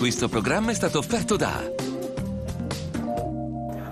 Questo 0.00 0.30
programma 0.30 0.70
è 0.70 0.74
stato 0.74 0.96
offerto 0.96 1.36
da 1.36 1.60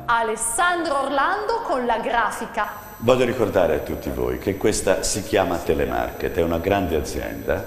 Alessandro 0.06 1.02
Orlando 1.02 1.60
con 1.66 1.84
la 1.84 1.98
grafica. 1.98 2.96
Voglio 3.00 3.26
ricordare 3.26 3.74
a 3.74 3.78
tutti 3.80 4.08
voi 4.08 4.38
che 4.38 4.56
questa 4.56 5.02
si 5.02 5.22
chiama 5.22 5.58
Telemarket, 5.58 6.34
è 6.34 6.42
una 6.42 6.60
grande 6.60 6.96
azienda 6.96 7.62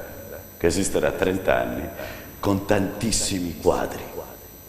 che 0.58 0.66
esiste 0.66 1.00
da 1.00 1.12
30 1.12 1.56
anni 1.56 1.88
con 2.40 2.66
tantissimi 2.66 3.60
quadri, 3.60 4.02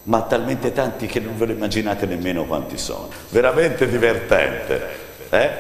ma 0.02 0.20
talmente 0.20 0.73
tanti 0.73 1.07
che 1.07 1.20
non 1.20 1.39
ve 1.39 1.46
lo 1.46 1.52
immaginate 1.52 2.04
nemmeno 2.04 2.45
quanti 2.45 2.77
sono. 2.77 3.09
Veramente 3.30 3.89
divertente, 3.89 4.89
eh? 5.30 5.50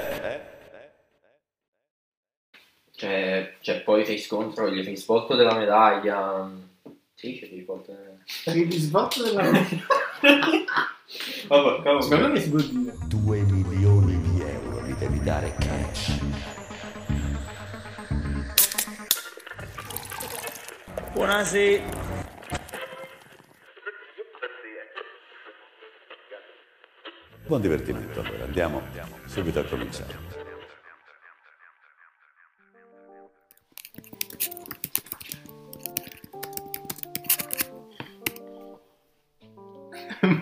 C'è, 2.94 3.54
c'è 3.58 3.80
poi 3.80 4.04
face 4.04 4.28
control, 4.28 4.76
il 4.76 4.84
face 4.84 5.04
volto 5.06 5.34
della 5.34 5.54
medaglia. 5.54 6.70
Face 7.22 7.64
volto 7.64 7.92
della 7.92 8.10
medaglia. 8.10 8.64
Il 8.64 8.72
risvolto 8.72 9.22
della 9.22 9.42
Vabbè, 11.46 11.82
cavolo. 11.82 12.00
Secondo 12.00 12.28
me 12.30 12.40
si 12.40 12.50
può 12.50 12.58
dire. 12.58 12.94
2 13.06 13.40
milioni 13.42 14.20
di 14.22 14.40
euro 14.40 14.80
li 14.80 14.96
devi 14.98 15.22
dare 15.22 15.54
cash. 15.56 16.18
Buonasera. 21.12 22.10
Buon 27.46 27.60
divertimento 27.60 28.20
allora, 28.20 28.44
andiamo 28.44 28.82
subito 29.26 29.60
a 29.60 29.64
cominciare. 29.64 30.31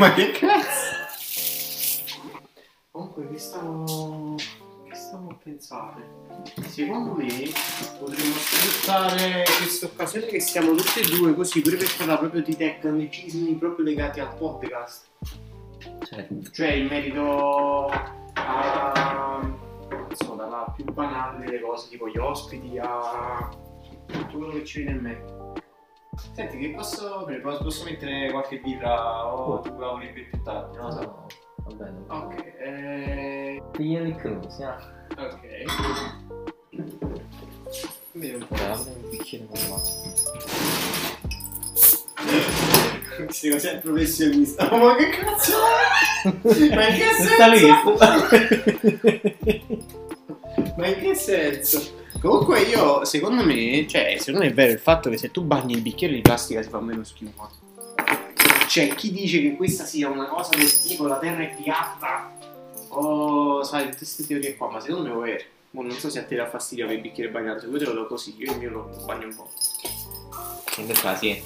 Ma 0.01 0.15
che 0.15 0.31
cazzo? 0.31 0.97
Comunque 2.91 3.29
che 3.29 3.37
stavo. 3.37 4.35
che 4.89 4.95
stavo 4.95 5.29
a 5.29 5.35
pensare? 5.35 6.09
Secondo 6.69 7.13
me 7.17 7.29
potremmo 7.99 8.33
sfruttare 8.33 9.45
questa 9.59 9.85
occasione 9.85 10.25
che 10.25 10.41
siamo 10.41 10.75
tutti 10.75 11.01
e 11.01 11.19
due 11.19 11.35
così 11.35 11.61
pure 11.61 11.77
per 11.77 11.95
parlare 11.99 12.19
proprio 12.19 12.43
di 12.43 12.57
tecnicismi 12.57 13.57
proprio 13.57 13.85
legati 13.85 14.21
al 14.21 14.35
podcast. 14.37 15.11
Cioè 16.51 16.71
in 16.71 16.87
merito 16.87 17.89
a. 17.89 19.47
so, 20.15 20.35
dalla 20.35 20.73
più 20.75 20.87
banale 20.87 21.45
delle 21.45 21.61
cose, 21.61 21.91
tipo 21.91 22.09
gli 22.09 22.17
ospiti 22.17 22.79
a 22.79 23.51
tutto 24.07 24.39
quello 24.39 24.53
che 24.53 24.65
ci 24.65 24.81
viene 24.81 24.97
in 24.97 25.03
mente. 25.03 25.40
Senti, 26.33 26.59
che 26.59 26.71
posso. 26.71 27.27
Posso, 27.43 27.63
posso 27.63 27.85
mettere 27.85 28.31
qualche 28.31 28.59
birra 28.59 29.27
o 29.27 29.61
tu 29.61 29.77
la 29.79 29.89
vuoi 29.89 30.11
più 30.13 30.25
tardi? 30.43 30.77
Non 30.77 30.87
lo 30.87 30.93
so. 30.93 31.01
No, 31.01 31.27
va 31.65 31.73
bene. 31.75 32.05
Ok, 32.09 32.35
eh, 32.59 33.63
Pigliali 33.73 34.15
crusi, 34.15 34.63
ah. 34.63 34.79
ok. 35.17 35.65
Vediamo 38.13 38.39
un 38.39 38.47
po'. 38.47 38.55
Apri 38.55 38.91
un 38.91 39.11
bicchiere 39.11 39.47
con 39.47 39.59
l'acqua. 39.69 39.89
Sei 43.29 43.61
sempre 43.61 43.91
professionista. 43.91 44.73
Oh, 44.73 44.79
ma 44.87 44.97
che 44.97 45.09
cazzo 45.11 45.53
è? 45.53 46.29
Ma 46.75 46.89
in 46.89 46.97
che 46.97 47.13
senso? 47.15 47.97
Ma 50.77 50.87
in 50.87 50.99
che 51.01 51.15
senso? 51.15 51.99
Comunque 52.21 52.61
io, 52.61 53.03
secondo 53.07 53.43
me, 53.43 53.87
cioè, 53.89 54.17
secondo 54.19 54.41
me 54.41 54.51
è 54.51 54.55
vero 54.55 54.73
il 54.73 54.79
fatto 54.79 55.09
che 55.09 55.17
se 55.17 55.31
tu 55.31 55.43
bagni 55.43 55.73
il 55.73 55.81
bicchiere 55.81 56.13
di 56.13 56.21
plastica 56.21 56.63
si 56.63 56.69
fa 56.69 56.79
meno 56.79 57.03
schifo. 57.03 57.51
Cioè, 58.69 58.95
chi 58.95 59.11
dice 59.11 59.41
che 59.41 59.57
questa 59.57 59.85
sia 59.85 60.11
una 60.11 60.27
cosa 60.27 60.55
del 60.55 60.71
tipo 60.71 61.07
la 61.07 61.19
terra 61.19 61.43
è 61.43 61.55
piatta 61.55 62.31
o 62.89 63.63
sai, 63.63 63.85
tutte 63.85 63.97
queste 63.97 64.27
teorie 64.27 64.55
qua, 64.55 64.71
ma 64.71 64.81
secondo 64.81 65.09
me 65.09 65.15
è 65.15 65.31
vero. 65.31 65.45
Mo 65.73 65.83
non 65.83 65.93
so 65.93 66.11
se 66.11 66.19
a 66.19 66.25
te 66.25 66.35
dà 66.35 66.47
fastidio 66.47 66.85
avere 66.85 66.99
il 66.99 67.07
bicchiere 67.07 67.31
bagnato, 67.31 67.61
se 67.61 67.67
vuoi 67.69 67.79
te 67.79 67.87
lo 67.87 67.93
do 67.93 68.07
così, 68.07 68.35
io 68.37 68.53
il 68.53 68.59
mio 68.59 68.71
lo 68.71 68.91
bagno 69.07 69.27
un 69.27 69.35
po'. 69.35 69.49
In 70.77 70.87
realtà 70.87 71.17
sì. 71.17 71.43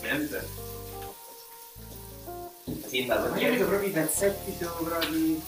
Sente? 0.00 0.48
Sì, 2.86 3.06
ma 3.06 3.18
Ma 3.18 3.38
io 3.38 3.50
vedo 3.50 3.66
proprio 3.66 3.88
i 3.88 3.92
pezzetti 3.92 4.54
sopra 4.60 4.98
di... 5.06 5.40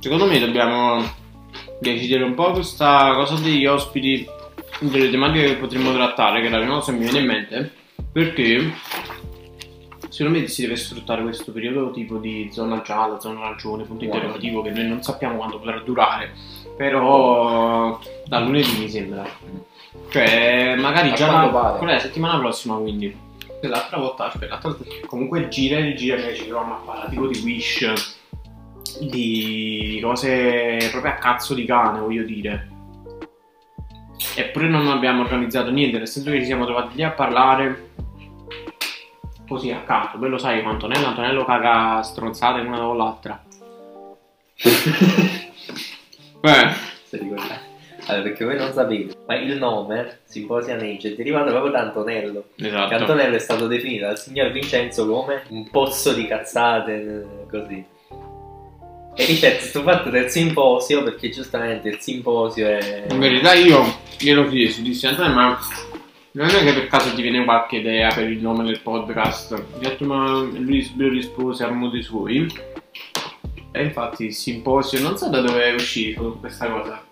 Secondo 0.00 0.26
me 0.26 0.38
dobbiamo 0.38 1.26
decidere 1.78 2.24
un 2.24 2.34
po' 2.34 2.52
questa 2.52 3.12
cosa 3.14 3.34
degli 3.36 3.66
ospiti, 3.66 4.26
delle 4.80 5.10
tematiche 5.10 5.46
che 5.46 5.56
potremmo 5.56 5.92
trattare, 5.92 6.40
che 6.40 6.46
è 6.46 6.50
la 6.50 6.58
prima 6.58 6.74
cosa 6.74 6.92
che 6.92 6.98
mi 6.98 7.04
viene 7.04 7.18
in 7.20 7.26
mente, 7.26 7.72
perché 8.12 8.72
secondo 10.08 10.38
me 10.38 10.46
si 10.48 10.62
deve 10.62 10.76
sfruttare 10.76 11.22
questo 11.22 11.52
periodo 11.52 11.90
tipo 11.90 12.16
di 12.16 12.48
zona 12.52 12.82
gialla, 12.82 13.20
zona 13.20 13.40
arancione, 13.40 13.84
punto 13.84 14.04
Wow. 14.04 14.14
interrogativo, 14.14 14.62
che 14.62 14.70
noi 14.70 14.86
non 14.88 15.02
sappiamo 15.02 15.36
quanto 15.36 15.58
potrà 15.58 15.78
durare, 15.80 16.32
però 16.76 17.98
da 18.26 18.38
lunedì 18.40 18.78
mi 18.78 18.88
sembra. 18.88 19.26
Cioè, 20.10 20.76
magari 20.76 21.10
A 21.10 21.14
già 21.14 21.30
la, 21.30 21.74
quella 21.76 21.92
è 21.92 21.96
la 21.96 22.00
settimana 22.00 22.38
prossima, 22.38 22.76
quindi. 22.76 23.26
L'altra 23.60 23.98
volta, 23.98 24.26
aspetta, 24.26 24.52
l'altra 24.52 24.70
volta- 24.70 24.84
comunque 25.06 25.48
gira 25.48 25.78
e 25.78 25.82
rigira 25.82 26.14
che 26.16 26.34
ci 26.36 26.46
troviamo 26.46 26.74
a 26.74 26.80
parlare 26.84 27.10
tipo 27.10 27.26
di 27.26 27.40
Wish, 27.40 28.17
di 29.00 30.00
cose 30.02 30.88
proprio 30.90 31.12
a 31.12 31.16
cazzo 31.16 31.54
di 31.54 31.64
cane, 31.64 32.00
voglio 32.00 32.24
dire. 32.24 32.68
Eppure 34.36 34.68
non 34.68 34.88
abbiamo 34.88 35.22
organizzato 35.22 35.70
niente, 35.70 35.98
nel 35.98 36.08
senso 36.08 36.30
che 36.30 36.40
ci 36.40 36.46
siamo 36.46 36.64
trovati 36.64 36.96
lì 36.96 37.02
a 37.02 37.10
parlare 37.10 37.90
così 39.48 39.70
a 39.70 39.82
caso. 39.82 40.18
Poi 40.18 40.28
lo 40.28 40.38
sai, 40.38 40.62
quando 40.62 40.86
Antonello, 40.86 41.08
Antonello 41.08 41.44
caga 41.44 42.02
stronzate 42.02 42.60
una 42.60 42.78
dopo 42.78 42.94
l'altra. 42.94 43.42
Beh, 46.40 46.86
Se 47.08 47.16
ricorda. 47.16 47.58
Allora, 48.06 48.22
perché 48.22 48.44
voi 48.44 48.56
non 48.56 48.72
sapete, 48.72 49.16
ma 49.26 49.34
il 49.36 49.56
nome 49.56 50.20
Symposium 50.24 50.78
Age 50.78 51.12
è 51.12 51.14
derivato 51.14 51.50
proprio 51.50 51.72
da 51.72 51.80
Antonello. 51.80 52.44
Che 52.54 52.66
esatto. 52.66 52.94
Antonello 52.94 53.34
è 53.34 53.38
stato 53.38 53.66
definito 53.66 54.04
dal 54.04 54.18
signor 54.18 54.50
Vincenzo 54.50 55.06
come 55.06 55.42
un 55.48 55.68
pozzo 55.70 56.12
di 56.12 56.26
cazzate, 56.26 57.46
così. 57.50 57.84
E 59.20 59.24
riflette 59.24 59.64
sul 59.64 59.82
fatto 59.82 60.10
del 60.10 60.30
simposio, 60.30 61.02
perché 61.02 61.28
giustamente 61.30 61.88
il 61.88 61.98
simposio 61.98 62.68
è... 62.68 63.06
In 63.10 63.18
verità 63.18 63.52
io 63.52 63.84
glielo 64.16 64.46
chiesi, 64.46 64.80
dissi 64.80 65.08
Antonio, 65.08 65.34
ma 65.34 65.58
non 66.30 66.46
è 66.46 66.62
che 66.62 66.72
per 66.72 66.86
caso 66.86 67.12
ti 67.12 67.22
viene 67.22 67.42
qualche 67.42 67.78
idea 67.78 68.14
per 68.14 68.30
il 68.30 68.38
nome 68.38 68.62
del 68.62 68.78
podcast? 68.80 69.60
Detto, 69.80 70.04
ma 70.04 70.38
lui 70.38 70.88
rispose 70.96 71.64
a 71.64 71.70
modo 71.70 72.00
suoi. 72.00 72.46
E 73.72 73.82
infatti 73.82 74.26
il 74.26 74.34
simposio, 74.34 75.00
non 75.00 75.18
so 75.18 75.28
da 75.28 75.40
dove 75.40 75.64
è 75.64 75.74
uscito 75.74 76.36
questa 76.38 76.70
cosa. 76.70 77.04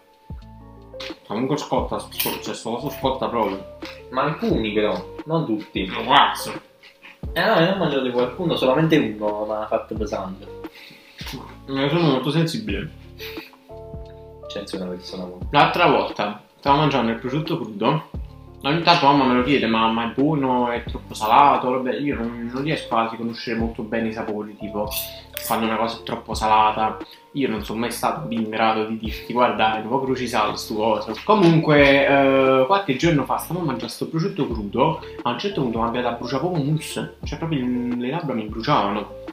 Comunque 1.26 1.56
scotta, 1.56 1.98
sc- 1.98 2.40
cioè 2.40 2.54
solo 2.54 2.88
scotta 2.88 3.26
proprio. 3.26 3.78
Ma 4.10 4.22
alcuni 4.22 4.72
però, 4.72 5.14
non 5.24 5.44
tutti. 5.44 5.84
Lo 5.86 6.04
cazzo. 6.04 6.52
Eh 7.32 7.44
no, 7.44 7.58
io 7.58 7.72
ho 7.72 7.76
mangiato 7.76 8.04
di 8.04 8.12
qualcuno, 8.12 8.54
solamente 8.54 8.96
uno 8.96 9.44
mi 9.44 9.54
ha 9.54 9.66
fatto 9.66 9.96
pesante. 9.96 10.46
Ne 11.68 11.88
sono 11.88 12.10
molto 12.10 12.30
sensibile. 12.30 12.90
Senza 14.46 14.76
una 14.76 14.86
persona 14.86 15.24
molto. 15.24 15.48
L'altra 15.50 15.86
volta 15.86 16.42
stavo 16.58 16.78
mangiando 16.78 17.10
il 17.10 17.18
prosciutto 17.18 17.58
crudo. 17.58 18.10
Ogni 18.62 18.82
tanto 18.82 19.06
mamma 19.06 19.24
me 19.24 19.34
lo 19.34 19.42
chiede, 19.44 19.66
ma, 19.66 19.88
ma 19.90 20.10
è 20.10 20.14
buono, 20.14 20.70
è 20.70 20.82
troppo 20.84 21.14
salato? 21.14 21.70
Vabbè, 21.70 21.96
io 21.96 22.16
non, 22.16 22.50
non 22.52 22.62
riesco 22.62 22.96
a 22.96 23.08
riconoscere 23.10 23.58
molto 23.58 23.82
bene 23.82 24.08
i 24.08 24.12
sapori, 24.12 24.56
tipo 24.56 24.88
quando 25.46 25.66
una 25.66 25.76
cosa 25.76 25.98
è 25.98 26.02
troppo 26.02 26.34
salata. 26.34 26.98
Io 27.32 27.48
non 27.48 27.64
sono 27.64 27.80
mai 27.80 27.92
stato 27.92 28.26
in 28.30 28.48
grado 28.48 28.86
di 28.86 28.98
dirti, 28.98 29.32
guarda, 29.32 29.76
è 29.76 29.82
un 29.82 29.88
po' 29.88 30.00
crucisato 30.00 30.56
stu 30.56 30.76
cosa. 30.76 31.12
Comunque, 31.24 32.06
eh, 32.06 32.64
qualche 32.66 32.96
giorno 32.96 33.24
fa 33.24 33.36
stavo 33.36 33.60
mangiando 33.60 33.88
sto 33.88 34.08
prosciutto 34.08 34.48
crudo, 34.48 35.00
a 35.22 35.30
un 35.30 35.38
certo 35.38 35.62
punto 35.62 35.80
mi 35.80 35.88
aveva 35.88 36.12
bruciato 36.12 36.48
proprio 36.48 36.64
mousse, 36.64 37.16
cioè 37.24 37.38
proprio 37.38 37.64
le 37.96 38.10
labbra 38.10 38.34
mi 38.34 38.44
bruciavano. 38.44 39.24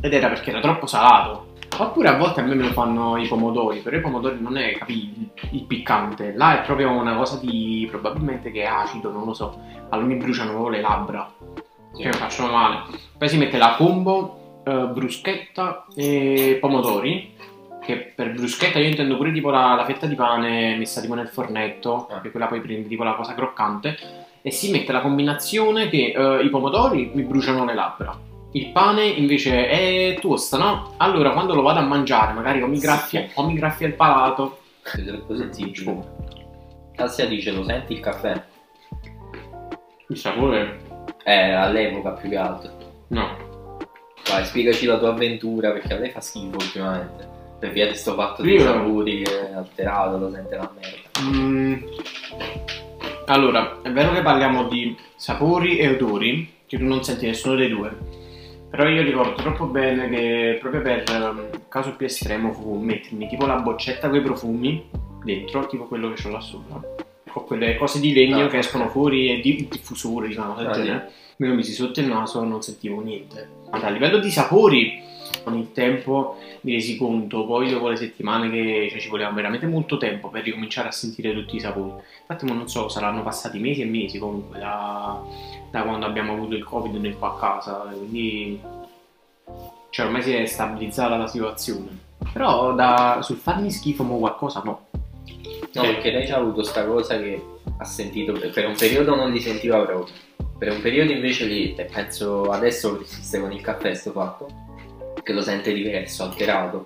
Ed 0.00 0.12
era 0.12 0.28
perché 0.28 0.50
era 0.50 0.60
troppo 0.60 0.86
salato. 0.86 1.46
Oppure 1.76 2.08
a 2.08 2.16
volte 2.16 2.40
a 2.40 2.44
me 2.44 2.54
me 2.54 2.64
lo 2.64 2.72
fanno 2.72 3.16
i 3.16 3.28
pomodori, 3.28 3.80
però 3.80 3.96
i 3.96 4.00
pomodori 4.00 4.40
non 4.40 4.56
è, 4.56 4.72
capi, 4.72 5.30
il, 5.50 5.62
piccante. 5.64 6.32
Là 6.34 6.60
è 6.60 6.64
proprio 6.64 6.90
una 6.90 7.14
cosa 7.14 7.38
di, 7.38 7.86
probabilmente 7.90 8.50
che 8.50 8.62
è 8.62 8.66
acido, 8.66 9.12
non 9.12 9.24
lo 9.24 9.34
so. 9.34 9.56
A 9.88 9.96
lui 9.96 10.14
mi 10.14 10.14
bruciano 10.16 10.50
proprio 10.50 10.70
le 10.70 10.80
labbra. 10.80 11.30
Cioè 11.96 12.06
mi 12.06 12.12
facciano 12.12 12.52
male. 12.52 12.82
Poi 13.16 13.28
si 13.28 13.36
mette 13.38 13.58
la 13.58 13.74
combo, 13.76 14.62
eh, 14.64 14.86
bruschetta 14.92 15.86
e 15.94 16.58
pomodori. 16.60 17.34
Che 17.84 18.12
per 18.14 18.32
bruschetta 18.32 18.78
io 18.78 18.88
intendo 18.88 19.16
pure 19.16 19.32
tipo 19.32 19.50
la, 19.50 19.74
la 19.74 19.84
fetta 19.84 20.06
di 20.06 20.14
pane 20.14 20.76
messa 20.76 21.00
tipo 21.00 21.14
nel 21.14 21.28
fornetto, 21.28 22.08
Ah. 22.10 22.20
che 22.20 22.30
quella 22.30 22.46
poi 22.46 22.60
prendi 22.60 22.88
tipo 22.88 23.04
la 23.04 23.14
cosa 23.14 23.34
croccante. 23.34 23.96
E 24.42 24.50
si 24.50 24.70
mette 24.70 24.92
la 24.92 25.00
combinazione 25.00 25.88
che 25.88 26.12
eh, 26.16 26.42
i 26.42 26.50
pomodori 26.50 27.10
mi 27.14 27.22
bruciano 27.22 27.64
le 27.64 27.74
labbra. 27.74 28.26
Il 28.52 28.70
pane 28.72 29.04
invece 29.04 29.68
è 29.68 30.18
tosta, 30.20 30.56
no? 30.56 30.94
Allora 30.96 31.32
quando 31.32 31.54
lo 31.54 31.62
vado 31.62 31.80
a 31.80 31.82
mangiare, 31.82 32.32
magari 32.32 32.62
o 32.62 32.66
mi 32.66 32.78
graffia, 32.78 33.26
o 33.34 33.46
mi 33.46 33.54
graffia 33.54 33.86
il 33.86 33.94
palato. 33.94 34.60
È 34.82 35.04
troppo 35.04 35.36
sensibile. 35.36 36.16
Cassia 36.94 37.26
dice, 37.26 37.50
lo 37.52 37.62
senti 37.64 37.92
il 37.92 38.00
caffè? 38.00 38.42
Il 40.08 40.16
sapore 40.16 40.80
Eh, 41.24 41.52
all'epoca 41.52 42.12
più 42.12 42.30
che 42.30 42.36
altro. 42.36 42.70
No. 43.08 43.76
Vai, 44.30 44.44
spiegaci 44.44 44.86
la 44.86 44.98
tua 44.98 45.10
avventura 45.10 45.70
perché 45.72 45.92
a 45.94 45.98
lei 45.98 46.10
fa 46.10 46.20
schifo 46.20 46.56
ultimamente. 46.56 47.28
Per 47.58 47.70
via 47.70 47.86
di 47.86 47.94
sto 47.94 48.14
fatto 48.14 48.40
di 48.42 48.52
Io- 48.52 48.60
sapori 48.62 49.22
che 49.22 49.50
è 49.50 49.52
alterato, 49.52 50.16
lo 50.16 50.30
sente 50.30 50.56
la 50.56 50.70
merda. 50.74 51.36
Mm, 51.38 51.74
Allora, 53.26 53.78
è 53.82 53.90
vero 53.90 54.12
che 54.12 54.22
parliamo 54.22 54.68
di 54.68 54.96
sapori 55.16 55.76
e 55.78 55.88
odori, 55.88 56.50
che 56.66 56.78
tu 56.78 56.84
non 56.84 57.04
senti 57.04 57.26
nessuno 57.26 57.56
dei 57.56 57.68
due. 57.68 57.94
Però 58.70 58.86
io 58.86 59.02
ricordo 59.02 59.34
troppo 59.34 59.64
bene 59.66 60.08
che 60.10 60.58
proprio 60.60 60.82
per 60.82 61.02
ehm, 61.10 61.48
caso 61.68 61.96
più 61.96 62.06
estremo 62.06 62.52
fu 62.52 62.74
mettermi 62.76 63.26
tipo 63.26 63.46
la 63.46 63.56
boccetta 63.56 64.08
con 64.08 64.18
i 64.18 64.22
profumi 64.22 64.88
dentro, 65.24 65.66
tipo 65.66 65.84
quello 65.84 66.12
che 66.12 66.26
ho 66.28 66.30
là 66.30 66.40
sopra, 66.40 66.80
con 67.30 67.44
quelle 67.44 67.76
cose 67.76 67.98
di 67.98 68.12
legno 68.12 68.44
Ah, 68.44 68.48
che 68.48 68.58
escono 68.58 68.88
fuori 68.88 69.30
e 69.30 69.40
di 69.40 69.66
diffusore, 69.70 70.28
diciamo, 70.28 70.54
del 70.54 70.66
Ah, 70.66 70.72
genere. 70.72 71.10
Me 71.36 71.48
lo 71.48 71.54
misi 71.54 71.72
sotto 71.72 72.00
il 72.00 72.06
naso 72.06 72.42
e 72.42 72.46
non 72.46 72.60
sentivo 72.62 73.00
niente. 73.00 73.48
Ma 73.70 73.78
a 73.80 73.90
livello 73.90 74.18
di 74.18 74.30
sapori, 74.30 75.00
con 75.48 75.58
il 75.58 75.72
tempo 75.72 76.36
mi 76.62 76.72
resi 76.72 76.96
conto, 76.96 77.46
poi 77.46 77.70
dopo 77.70 77.88
le 77.88 77.96
settimane 77.96 78.50
che 78.50 78.88
cioè, 78.90 79.00
ci 79.00 79.08
voleva 79.08 79.30
veramente 79.30 79.66
molto 79.66 79.96
tempo 79.96 80.28
per 80.28 80.42
ricominciare 80.44 80.88
a 80.88 80.92
sentire 80.92 81.32
tutti 81.32 81.56
i 81.56 81.60
sapori. 81.60 81.92
Infatti, 82.20 82.46
non 82.46 82.68
so, 82.68 82.88
saranno 82.88 83.22
passati 83.22 83.58
mesi 83.58 83.82
e 83.82 83.86
mesi 83.86 84.18
comunque 84.18 84.58
da, 84.58 85.20
da 85.70 85.82
quando 85.82 86.06
abbiamo 86.06 86.34
avuto 86.34 86.54
il 86.54 86.64
covid 86.64 86.94
nel 86.96 87.16
qua 87.16 87.34
a 87.34 87.38
casa, 87.38 87.74
quindi 87.96 88.60
cioè 89.90 90.06
ormai 90.06 90.22
si 90.22 90.32
è 90.34 90.44
stabilizzata 90.46 91.16
la 91.16 91.26
situazione. 91.26 92.06
Però 92.32 92.74
da, 92.74 93.20
sul 93.22 93.36
farmi 93.36 93.70
schifo 93.70 94.02
mo 94.02 94.18
qualcosa 94.18 94.62
no. 94.64 94.86
No, 95.74 95.82
Sì. 95.82 95.88
perché 95.92 96.10
lei 96.10 96.28
ha 96.30 96.36
avuto 96.36 96.62
sta 96.62 96.84
cosa 96.86 97.18
che 97.18 97.42
ha 97.78 97.84
sentito, 97.84 98.32
per 98.32 98.66
un 98.66 98.74
periodo 98.76 99.14
non 99.14 99.30
li 99.30 99.40
sentiva 99.40 99.80
proprio. 99.84 100.14
Per 100.58 100.72
un 100.72 100.80
periodo 100.80 101.12
invece 101.12 101.44
lì, 101.44 101.74
penso 101.92 102.42
adesso 102.50 102.96
persiste 102.96 103.38
con 103.40 103.52
il 103.52 103.60
caffè 103.60 103.94
sto 103.94 104.10
fatto, 104.10 104.48
che 105.22 105.32
lo 105.32 105.42
sente 105.42 105.72
diverso, 105.72 106.24
alterato. 106.24 106.84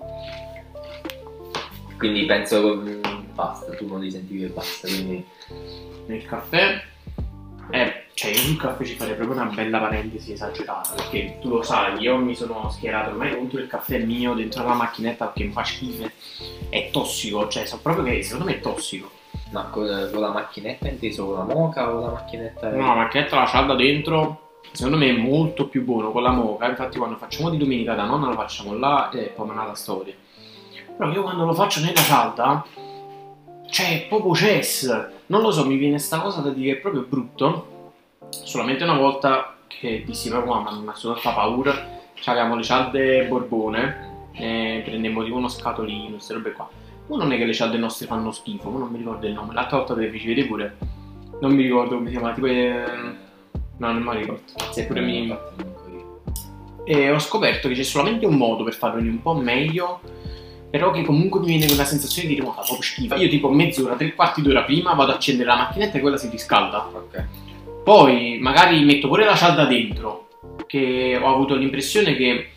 Quindi 1.97 2.25
penso 2.25 2.83
che 2.83 2.89
mm, 2.95 3.33
basta, 3.33 3.73
tu 3.73 3.87
non 3.87 4.01
li 4.01 4.11
sentivi 4.11 4.43
e 4.43 4.47
basta, 4.47 4.87
quindi 4.87 5.25
Nel 6.07 6.25
caffè, 6.25 6.83
eh, 7.69 8.03
cioè 8.13 8.31
io 8.31 8.37
sul 8.37 8.57
caffè 8.57 8.83
ci 8.83 8.95
farei 8.95 9.15
proprio 9.15 9.39
una 9.41 9.49
bella 9.51 9.79
parentesi 9.79 10.33
esagerata, 10.33 10.93
perché 10.95 11.37
tu 11.39 11.49
lo 11.49 11.61
sai, 11.61 12.01
io 12.01 12.17
mi 12.17 12.35
sono 12.35 12.69
schierato 12.69 13.11
ormai 13.11 13.33
contro 13.33 13.59
il 13.59 13.67
caffè 13.67 13.99
mio 13.99 14.33
dentro 14.33 14.63
la 14.63 14.73
macchinetta 14.73 15.25
perché 15.27 15.45
mi 15.45 15.51
fa 15.53 15.63
schifo, 15.63 16.09
è 16.69 16.89
tossico, 16.91 17.47
cioè 17.47 17.65
so 17.65 17.79
proprio 17.79 18.03
che 18.03 18.21
secondo 18.21 18.45
me 18.45 18.57
è 18.57 18.59
tossico. 18.59 19.09
ma 19.51 19.63
con, 19.65 20.09
con 20.11 20.19
la 20.21 20.31
macchinetta 20.31 20.89
inteso 20.89 21.25
con 21.25 21.37
la 21.37 21.53
moca 21.53 21.93
o 21.93 22.01
la 22.01 22.11
macchinetta? 22.11 22.69
No, 22.69 22.87
la 22.87 22.95
macchinetta 22.95 23.35
la 23.37 23.47
cialda 23.47 23.75
dentro, 23.75 24.42
secondo 24.71 24.97
me 24.97 25.09
è 25.09 25.17
molto 25.17 25.67
più 25.67 25.83
buono 25.83 26.11
con 26.11 26.23
la 26.23 26.31
moca, 26.31 26.67
infatti 26.67 26.97
quando 26.97 27.17
facciamo 27.17 27.49
di 27.49 27.57
domenica 27.57 27.93
da 27.93 28.05
nonna 28.05 28.27
lo 28.27 28.35
facciamo 28.35 28.75
là 28.75 29.09
e 29.11 29.33
poi 29.35 29.49
è 29.49 29.53
la 29.53 29.75
storia. 29.75 30.13
Però 30.97 31.11
io 31.11 31.23
quando 31.23 31.45
lo 31.45 31.53
faccio 31.53 31.81
nella 31.81 32.01
cialda, 32.01 32.65
cioè 33.69 34.03
è 34.03 34.07
proprio 34.07 34.33
cess, 34.35 35.09
non 35.27 35.41
lo 35.41 35.51
so, 35.51 35.65
mi 35.65 35.77
viene 35.77 35.97
sta 35.99 36.19
cosa 36.19 36.41
da 36.41 36.49
dire 36.49 36.77
è 36.77 36.79
proprio 36.79 37.05
brutto. 37.07 37.71
Solamente 38.29 38.83
una 38.83 38.97
volta 38.97 39.55
che 39.67 40.03
dissi 40.05 40.29
proprio 40.29 40.53
mamma, 40.53 40.71
mi 40.71 40.87
ha 40.87 40.91
fatto 40.91 41.13
tanta 41.13 41.33
paura, 41.33 42.01
avevamo 42.25 42.55
le 42.55 42.63
cialde 42.63 43.25
borbone, 43.25 44.11
e 44.33 44.81
prendemmo 44.83 45.23
tipo 45.23 45.35
uno 45.35 45.47
scatolino, 45.47 46.11
queste 46.11 46.33
robe 46.33 46.51
qua. 46.51 46.69
Ma 47.07 47.17
non 47.17 47.31
è 47.31 47.37
che 47.37 47.45
le 47.45 47.53
cialde 47.53 47.77
nostre 47.77 48.07
fanno 48.07 48.31
schifo, 48.31 48.69
ma 48.69 48.79
non 48.79 48.89
mi 48.89 48.97
ricordo 48.97 49.27
il 49.27 49.33
nome. 49.33 49.53
L'altra 49.53 49.77
volta 49.77 49.93
ve 49.93 50.03
le 50.03 50.11
feci 50.11 50.45
pure. 50.45 50.77
Non 51.41 51.53
mi 51.53 51.63
ricordo 51.63 51.95
come 51.95 52.09
si 52.09 52.15
chiama, 52.15 52.33
tipo... 52.33 52.47
eh, 52.47 52.83
No, 53.77 53.91
non 53.91 54.01
me 54.01 54.13
la 54.13 54.19
ricordo. 54.19 54.41
Se 54.71 54.85
pure 54.85 55.01
mi- 55.01 55.27
non 55.27 55.37
io. 55.91 56.21
E 56.85 57.11
ho 57.11 57.19
scoperto 57.19 57.67
che 57.67 57.75
c'è 57.75 57.83
solamente 57.83 58.25
un 58.25 58.35
modo 58.35 58.63
per 58.63 58.73
farlo 58.73 58.99
un 58.99 59.21
po' 59.21 59.33
meglio, 59.33 60.01
però 60.69 60.91
che 60.91 61.03
comunque 61.03 61.39
mi 61.39 61.47
viene 61.47 61.65
quella 61.65 61.85
sensazione 61.85 62.27
di 62.27 62.35
dire, 62.35 62.45
ma 62.45 62.53
proprio 62.53 62.81
schifo. 62.81 63.15
Io 63.15 63.29
tipo 63.29 63.49
mezz'ora, 63.49 63.95
tre 63.95 64.13
quarti 64.13 64.41
d'ora 64.41 64.63
prima 64.63 64.93
vado 64.93 65.11
a 65.11 65.15
accendere 65.15 65.47
la 65.47 65.55
macchinetta 65.55 65.97
e 65.97 66.01
quella 66.01 66.17
si 66.17 66.29
riscalda. 66.29 66.89
Ok. 66.93 67.25
Poi 67.83 68.37
magari 68.39 68.83
metto 68.83 69.07
pure 69.07 69.25
la 69.25 69.35
cialda 69.35 69.65
dentro, 69.65 70.27
che 70.67 71.19
ho 71.21 71.33
avuto 71.33 71.55
l'impressione 71.55 72.15
che, 72.15 72.49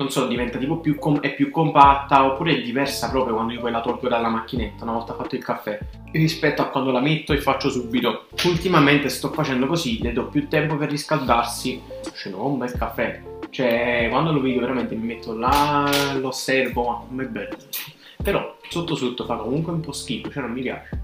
non 0.00 0.10
so, 0.10 0.26
diventa 0.26 0.56
tipo 0.56 0.78
più, 0.78 0.96
com- 0.96 1.20
è 1.20 1.34
più 1.34 1.50
compatta 1.50 2.24
oppure 2.24 2.56
è 2.56 2.62
diversa 2.62 3.10
proprio 3.10 3.34
quando 3.34 3.52
io 3.52 3.60
poi 3.60 3.70
la 3.70 3.82
tolgo 3.82 4.08
dalla 4.08 4.28
macchinetta 4.28 4.84
una 4.84 4.94
volta 4.94 5.12
fatto 5.12 5.34
il 5.34 5.44
caffè 5.44 5.78
rispetto 6.12 6.62
a 6.62 6.68
quando 6.68 6.90
la 6.90 7.00
metto 7.00 7.34
e 7.34 7.38
faccio 7.38 7.68
subito. 7.68 8.24
Ultimamente 8.46 9.10
sto 9.10 9.28
facendo 9.30 9.66
così, 9.66 10.00
le 10.00 10.12
do 10.12 10.28
più 10.28 10.48
tempo 10.48 10.76
per 10.76 10.88
riscaldarsi, 10.88 11.82
scendo 12.14 12.46
un 12.46 12.56
bel 12.56 12.72
caffè. 12.72 13.22
Cioè, 13.50 14.06
quando 14.08 14.32
lo 14.32 14.40
vedo 14.40 14.60
veramente 14.60 14.94
mi 14.94 15.06
metto 15.06 15.36
là, 15.36 15.86
lo 16.18 16.28
osservo, 16.28 16.88
ma 16.88 17.04
com'è 17.06 17.26
bello. 17.26 17.56
Però 18.22 18.56
sotto 18.68 18.94
sotto 18.94 19.26
fa 19.26 19.36
comunque 19.36 19.72
un 19.72 19.80
po' 19.80 19.92
schifo, 19.92 20.30
cioè 20.30 20.42
non 20.42 20.52
mi 20.52 20.62
piace. 20.62 21.02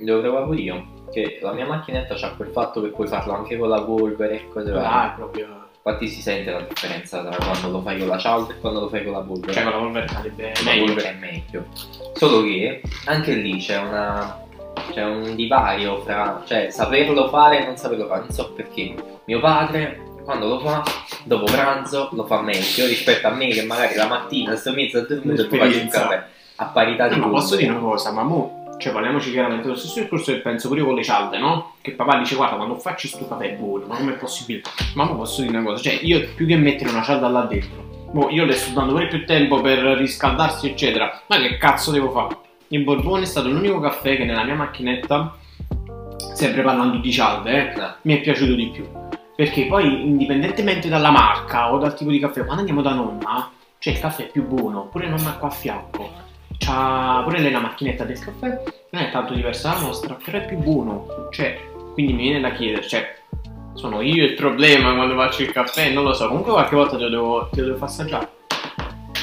Lo 0.00 0.20
provavo 0.20 0.52
io, 0.52 1.04
che 1.10 1.38
la 1.40 1.52
mia 1.52 1.66
macchinetta 1.66 2.14
ha 2.14 2.34
quel 2.34 2.48
fatto 2.48 2.82
che 2.82 2.88
puoi 2.88 3.08
farlo 3.08 3.32
anche 3.32 3.56
con 3.56 3.70
la 3.70 3.82
polvere 3.82 4.34
e 4.34 4.48
cose 4.48 4.70
varie. 4.70 4.86
Ah, 4.86 5.14
proprio... 5.16 5.57
Infatti 5.88 6.08
si 6.08 6.20
sente 6.20 6.50
la 6.50 6.60
differenza 6.60 7.24
tra 7.24 7.34
quando 7.34 7.70
lo 7.70 7.80
fai 7.80 7.98
con 7.98 8.08
la 8.08 8.18
cialda 8.18 8.52
e 8.52 8.60
quando 8.60 8.80
lo 8.80 8.88
fai 8.90 9.04
con 9.04 9.12
la 9.14 9.20
polvere. 9.20 9.52
Cioè 9.54 9.62
con 9.62 9.72
la 9.72 9.78
polvere 9.78 10.08
sarebbe 10.08 10.52
la 10.54 10.62
meglio. 10.70 10.84
polvere 10.84 11.08
è 11.08 11.14
meglio. 11.14 11.64
Solo 12.12 12.42
che 12.42 12.82
anche 13.06 13.32
lì 13.32 13.56
c'è 13.56 13.78
una 13.78 14.44
c'è 14.92 15.04
un 15.04 15.34
divario 15.34 16.00
fra 16.02 16.42
cioè 16.46 16.68
saperlo 16.70 17.28
fare 17.30 17.62
e 17.62 17.64
non 17.66 17.76
saperlo 17.78 18.06
fare. 18.06 18.20
Non 18.20 18.30
so 18.32 18.52
perché. 18.52 18.94
Mio 19.24 19.40
padre 19.40 20.02
quando 20.24 20.46
lo 20.46 20.60
fa 20.60 20.82
dopo 21.24 21.44
pranzo 21.46 22.10
lo 22.12 22.26
fa 22.26 22.42
meglio 22.42 22.84
rispetto 22.84 23.26
a 23.26 23.30
me 23.30 23.48
che 23.48 23.62
magari 23.62 23.94
la 23.94 24.08
mattina 24.08 24.56
sto 24.56 24.72
mezzo 24.72 25.00
dormito 25.00 25.40
e 25.42 25.46
poi 25.46 25.58
faccio 25.58 25.70
un 25.70 25.70
L'esperienza. 25.70 26.00
caffè 26.00 26.24
a 26.60 26.64
parità 26.66 27.08
di 27.08 27.18
No, 27.18 27.30
posso 27.30 27.56
dire 27.56 27.70
una 27.70 27.80
cosa, 27.80 28.10
ma 28.10 28.22
mo, 28.24 28.57
cioè 28.78 28.92
parliamoci 28.92 29.30
chiaramente, 29.30 29.68
lo 29.68 29.74
stesso 29.74 30.00
discorso 30.00 30.32
che 30.32 30.38
penso 30.38 30.68
pure 30.68 30.82
con 30.82 30.94
le 30.94 31.02
cialde, 31.02 31.38
no? 31.38 31.74
Che 31.80 31.92
papà 31.92 32.18
dice 32.18 32.36
guarda 32.36 32.56
quando 32.56 32.76
facci 32.76 33.08
sto 33.08 33.26
caffè 33.28 33.52
è 33.52 33.56
buono, 33.56 33.86
ma 33.86 33.96
com'è 33.96 34.12
possibile? 34.12 34.62
Ma 34.94 35.04
mo 35.04 35.16
posso 35.16 35.42
dire 35.42 35.56
una 35.56 35.66
cosa, 35.66 35.82
cioè 35.82 35.98
io 36.02 36.28
più 36.34 36.46
che 36.46 36.56
mettere 36.56 36.90
una 36.90 37.02
cialda 37.02 37.28
là 37.28 37.42
dentro, 37.42 38.08
mo 38.12 38.28
io 38.30 38.44
le 38.44 38.54
sto 38.54 38.72
dando 38.72 38.92
pure 38.92 39.08
più 39.08 39.26
tempo 39.26 39.60
per 39.60 39.78
riscaldarsi 39.78 40.68
eccetera, 40.68 41.22
ma 41.26 41.36
che 41.38 41.58
cazzo 41.58 41.90
devo 41.90 42.10
fare? 42.10 42.36
Il 42.68 42.84
Borbone 42.84 43.22
è 43.22 43.26
stato 43.26 43.48
l'unico 43.48 43.80
caffè 43.80 44.16
che 44.16 44.24
nella 44.24 44.44
mia 44.44 44.54
macchinetta, 44.54 45.36
sempre 46.34 46.62
parlando 46.62 46.98
di 46.98 47.12
cialde, 47.12 47.72
eh, 47.72 47.76
No. 47.76 47.94
mi 48.02 48.16
è 48.16 48.20
piaciuto 48.20 48.54
di 48.54 48.68
più. 48.68 48.86
Perché 49.34 49.66
poi, 49.66 50.04
indipendentemente 50.06 50.88
dalla 50.88 51.10
marca 51.10 51.72
o 51.72 51.78
dal 51.78 51.94
tipo 51.94 52.10
di 52.10 52.18
caffè, 52.18 52.42
quando 52.44 52.58
andiamo 52.60 52.82
da 52.82 52.92
nonna, 52.92 53.50
c'è 53.78 53.90
il 53.90 54.00
caffè 54.00 54.24
più 54.26 54.44
buono, 54.46 54.88
pure 54.90 55.08
nonna 55.08 55.32
qua 55.34 55.48
a 55.48 55.52
fianco. 55.52 56.26
C'ha 56.58 57.22
pure 57.24 57.40
lei 57.40 57.52
la 57.52 57.60
macchinetta 57.60 58.04
del 58.04 58.18
caffè, 58.18 58.62
non 58.90 59.02
è 59.02 59.10
tanto 59.10 59.34
diversa 59.34 59.70
dalla 59.70 59.86
nostra, 59.86 60.18
però 60.22 60.38
è 60.38 60.44
più 60.44 60.58
buono. 60.58 61.28
Cioè, 61.30 61.58
quindi 61.94 62.12
mi 62.12 62.22
viene 62.24 62.40
da 62.40 62.52
chiedere, 62.52 62.86
cioè, 62.86 63.16
sono 63.74 64.00
io 64.00 64.24
il 64.24 64.34
problema 64.34 64.94
quando 64.94 65.14
faccio 65.14 65.42
il 65.42 65.52
caffè? 65.52 65.90
Non 65.90 66.04
lo 66.04 66.12
so, 66.12 66.26
comunque 66.26 66.52
qualche 66.52 66.74
volta 66.74 66.96
te 66.96 67.04
lo 67.04 67.08
devo, 67.08 67.48
te 67.52 67.60
lo 67.60 67.66
devo 67.66 67.78
far 67.78 67.88
assaggiare. 67.88 68.28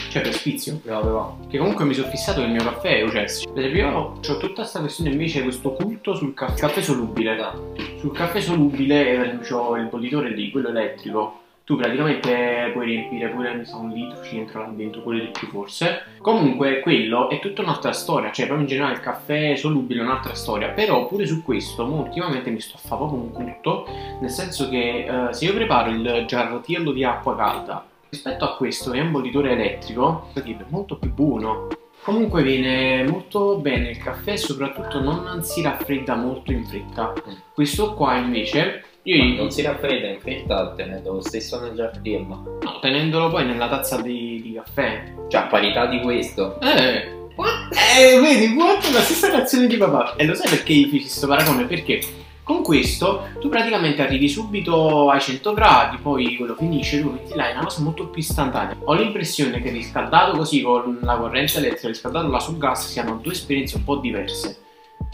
Cioè, 0.09 0.21
per 0.23 0.33
spizio. 0.33 0.79
No, 0.85 1.01
però. 1.01 1.37
Che 1.49 1.57
comunque 1.57 1.83
mi 1.83 1.93
sono 1.93 2.07
fissato 2.07 2.39
che 2.39 2.45
il 2.45 2.53
mio 2.53 2.63
caffè 2.63 2.99
è 2.99 3.01
Ucessi. 3.01 3.45
Per 3.53 3.57
esempio, 3.61 3.89
io 3.89 3.97
ho 3.97 4.19
tutta 4.21 4.53
questa 4.53 4.79
questione 4.79 5.09
invece, 5.09 5.43
questo 5.43 5.73
culto 5.73 6.15
sul 6.15 6.33
caffè, 6.33 6.57
caffè 6.57 6.81
solubile. 6.81 7.35
No. 7.35 7.73
Sul 7.97 8.13
caffè 8.13 8.39
solubile, 8.39 9.11
esempio, 9.11 9.57
ho 9.57 9.75
il 9.75 9.87
bollitore 9.87 10.29
lì, 10.29 10.51
quello 10.51 10.69
elettrico. 10.69 11.41
Tu 11.65 11.75
praticamente 11.75 12.69
puoi 12.73 12.85
riempire 12.85 13.27
pure, 13.29 13.55
mi 13.55 13.65
sa, 13.65 13.77
un 13.77 13.89
litro, 13.89 14.23
ci 14.23 14.37
entra 14.37 14.59
là 14.59 14.67
dentro, 14.67 15.01
pure 15.01 15.19
di 15.19 15.31
più 15.31 15.47
forse. 15.47 16.03
Comunque, 16.19 16.79
quello 16.79 17.27
è 17.27 17.39
tutta 17.39 17.63
un'altra 17.63 17.91
storia. 17.91 18.31
Cioè, 18.31 18.45
proprio 18.45 18.67
in 18.67 18.71
generale 18.71 18.93
il 18.93 19.01
caffè 19.01 19.55
solubile 19.55 20.01
è 20.01 20.03
un'altra 20.03 20.35
storia. 20.35 20.69
Però 20.69 21.07
pure 21.07 21.25
su 21.25 21.41
questo, 21.41 21.83
ultimamente 21.83 22.51
mi 22.51 22.59
sto 22.59 22.75
a 22.75 22.79
fare 22.87 22.97
proprio 22.97 23.19
un 23.19 23.31
culto. 23.31 23.87
Nel 24.21 24.29
senso 24.29 24.69
che 24.69 25.05
eh, 25.05 25.33
se 25.33 25.45
io 25.45 25.53
preparo 25.55 25.89
il 25.89 26.25
giarrotiello 26.27 26.91
di 26.91 27.03
acqua 27.03 27.35
calda 27.35 27.83
rispetto 28.09 28.45
a 28.45 28.55
questo 28.55 28.91
che 28.91 28.99
è 28.99 29.01
un 29.01 29.11
bollitore 29.11 29.51
elettrico, 29.51 30.29
è 30.33 30.41
molto 30.69 30.97
più 30.97 31.11
buono. 31.11 31.67
Comunque 32.03 32.43
viene 32.43 33.03
molto 33.03 33.57
bene 33.57 33.89
il 33.89 33.97
caffè 33.97 34.35
soprattutto 34.35 35.01
non 35.01 35.43
si 35.43 35.63
raffredda 35.63 36.15
molto 36.15 36.51
in 36.51 36.63
fretta. 36.63 37.13
Questo 37.51 37.95
qua 37.95 38.17
invece, 38.17 38.83
io 39.07 39.23
Ma 39.23 39.35
non 39.35 39.51
si 39.51 39.61
raffredda 39.61 40.07
in 40.07 40.19
fretta 40.19 40.73
tenendo 40.75 41.13
lo 41.13 41.21
stesso 41.21 41.59
nel 41.59 41.75
giardino. 41.75 42.57
no, 42.61 42.79
tenendolo 42.79 43.29
poi 43.29 43.45
nella 43.45 43.69
tazza 43.69 44.01
di, 44.01 44.41
di 44.41 44.53
caffè. 44.53 45.13
Cioè 45.27 45.41
a 45.41 45.45
parità 45.45 45.85
di 45.85 46.01
questo. 46.01 46.59
Eh, 46.59 47.29
what? 47.35 47.69
eh, 47.99 48.19
vedi, 48.19 48.55
what? 48.55 48.83
La 48.91 49.01
stessa 49.01 49.29
reazione 49.29 49.67
di 49.67 49.77
papà. 49.77 50.15
E 50.15 50.25
lo 50.25 50.33
sai 50.33 50.49
perché 50.49 50.73
gli 50.73 50.85
feci 50.85 51.01
questo 51.01 51.27
paragone? 51.27 51.65
Perché 51.65 52.01
con 52.41 52.63
questo 52.63 53.27
tu 53.39 53.47
praticamente 53.47 54.01
arrivi 54.01 54.27
subito 54.27 55.09
ai 55.11 55.21
100 55.21 55.53
gradi, 55.53 55.97
poi 55.97 56.35
quello 56.35 56.55
finisce, 56.55 57.01
tu 57.01 57.11
metti 57.11 57.35
là, 57.35 57.49
è 57.49 57.51
una 57.51 57.63
cosa 57.63 57.83
molto 57.83 58.07
più 58.07 58.21
istantanea. 58.21 58.75
Ho 58.85 58.93
l'impressione 58.93 59.61
che 59.61 59.69
riscaldato 59.69 60.35
così 60.35 60.63
con 60.63 60.97
la 61.01 61.15
corrente 61.15 61.59
elettrica, 61.59 61.87
riscaldato 61.89 62.27
là 62.27 62.39
sul 62.39 62.57
gas, 62.57 62.87
siano 62.87 63.19
due 63.21 63.33
esperienze 63.33 63.77
un 63.77 63.83
po' 63.83 63.97
diverse. 63.97 64.64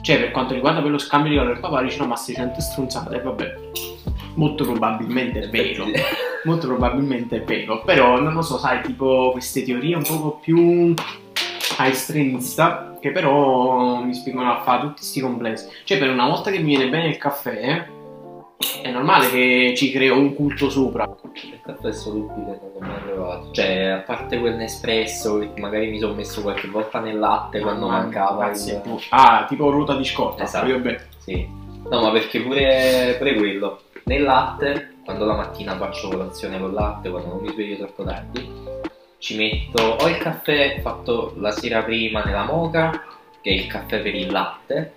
Cioè, 0.02 0.20
per 0.20 0.32
quanto 0.32 0.54
riguarda 0.54 0.82
per 0.82 0.92
lo 0.92 0.98
scambio 0.98 1.32
di 1.32 1.38
calore, 1.38 1.60
papà 1.60 1.82
dice 1.82 2.00
no, 2.00 2.08
ma 2.08 2.16
600 2.16 2.62
strunzate, 2.62 3.16
e 3.16 3.22
vabbè. 3.22 3.56
Molto 4.36 4.64
probabilmente 4.64 5.42
è 5.42 5.50
vero. 5.50 5.86
Molto 6.44 6.68
probabilmente 6.68 7.38
è 7.38 7.44
vero. 7.44 7.84
Però 7.84 8.20
non 8.20 8.34
lo 8.34 8.42
so, 8.42 8.58
sai, 8.58 8.82
tipo 8.82 9.30
queste 9.32 9.64
teorie 9.64 9.96
un 9.96 10.04
poco 10.04 10.40
più 10.42 10.94
a 11.78 11.88
estremista 11.88 12.98
che 13.00 13.12
però 13.12 14.02
mi 14.04 14.14
spingono 14.14 14.52
a 14.52 14.62
fare 14.62 14.82
tutti 14.82 15.00
questi 15.00 15.20
complessi. 15.20 15.68
Cioè, 15.84 15.98
per 15.98 16.10
una 16.10 16.28
volta 16.28 16.52
che 16.52 16.60
mi 16.60 16.76
viene 16.76 16.90
bene 16.90 17.10
il 17.10 17.18
caffè, 17.18 17.86
è 18.82 18.92
normale 18.92 19.30
che 19.30 19.74
ci 19.76 19.92
creo 19.92 20.18
un 20.18 20.36
culto 20.36 20.70
sopra. 20.70 21.10
Il 21.34 21.60
caffè 21.64 21.88
è 21.88 21.94
solubile, 21.94 22.60
non 22.62 22.72
l'ho 22.74 22.80
mai 22.80 23.02
provato. 23.02 23.52
Cioè, 23.52 23.86
a 23.86 24.00
parte 24.00 24.40
quel 24.40 24.56
Nespresso, 24.56 25.40
che 25.40 25.60
magari 25.60 25.90
mi 25.90 26.00
sono 26.00 26.14
messo 26.14 26.42
qualche 26.42 26.68
volta 26.68 27.00
nel 27.00 27.18
latte 27.18 27.60
quando 27.60 27.88
Ma 27.88 28.02
mancava 28.02 28.48
cazzo, 28.48 28.70
il... 28.70 29.00
Ah, 29.10 29.46
tipo 29.48 29.70
ruota 29.70 29.96
di 29.96 30.04
scorta. 30.04 30.44
Esatto. 30.44 30.68
Io 30.68 30.80
beh. 30.80 31.00
Sì. 31.18 31.48
No, 31.90 32.02
ma 32.02 32.12
perché 32.12 32.42
pure, 32.42 33.16
pure 33.18 33.36
quello. 33.36 33.82
Nel 34.04 34.24
latte, 34.24 34.96
quando 35.04 35.26
la 35.26 35.36
mattina 35.36 35.76
faccio 35.76 36.10
colazione 36.10 36.60
con 36.60 36.74
latte, 36.74 37.10
quando 37.10 37.30
non 37.30 37.42
mi 37.42 37.50
sveglio 37.50 37.78
troppo 37.78 38.04
tardi, 38.04 38.50
ci 39.18 39.36
metto 39.36 39.98
o 40.00 40.08
il 40.08 40.18
caffè 40.18 40.80
fatto 40.82 41.34
la 41.38 41.52
sera 41.52 41.84
prima 41.84 42.24
nella 42.24 42.44
moca, 42.44 43.04
che 43.42 43.50
è 43.50 43.54
il 43.54 43.68
caffè 43.68 44.02
per 44.02 44.16
il 44.16 44.32
latte. 44.32 44.94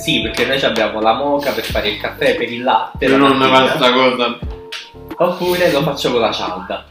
Sì, 0.00 0.22
perché 0.22 0.46
noi 0.46 0.60
abbiamo 0.62 1.00
la 1.00 1.12
moca 1.12 1.52
per 1.52 1.64
fare 1.64 1.90
il 1.90 2.00
caffè 2.00 2.34
per 2.34 2.50
il 2.50 2.62
latte. 2.62 3.06
la 3.06 3.18
mattina. 3.18 3.92
cosa. 3.92 4.38
Oppure 5.16 5.70
lo 5.72 5.82
faccio 5.82 6.10
con 6.10 6.20
la 6.20 6.32
cialda. 6.32 6.84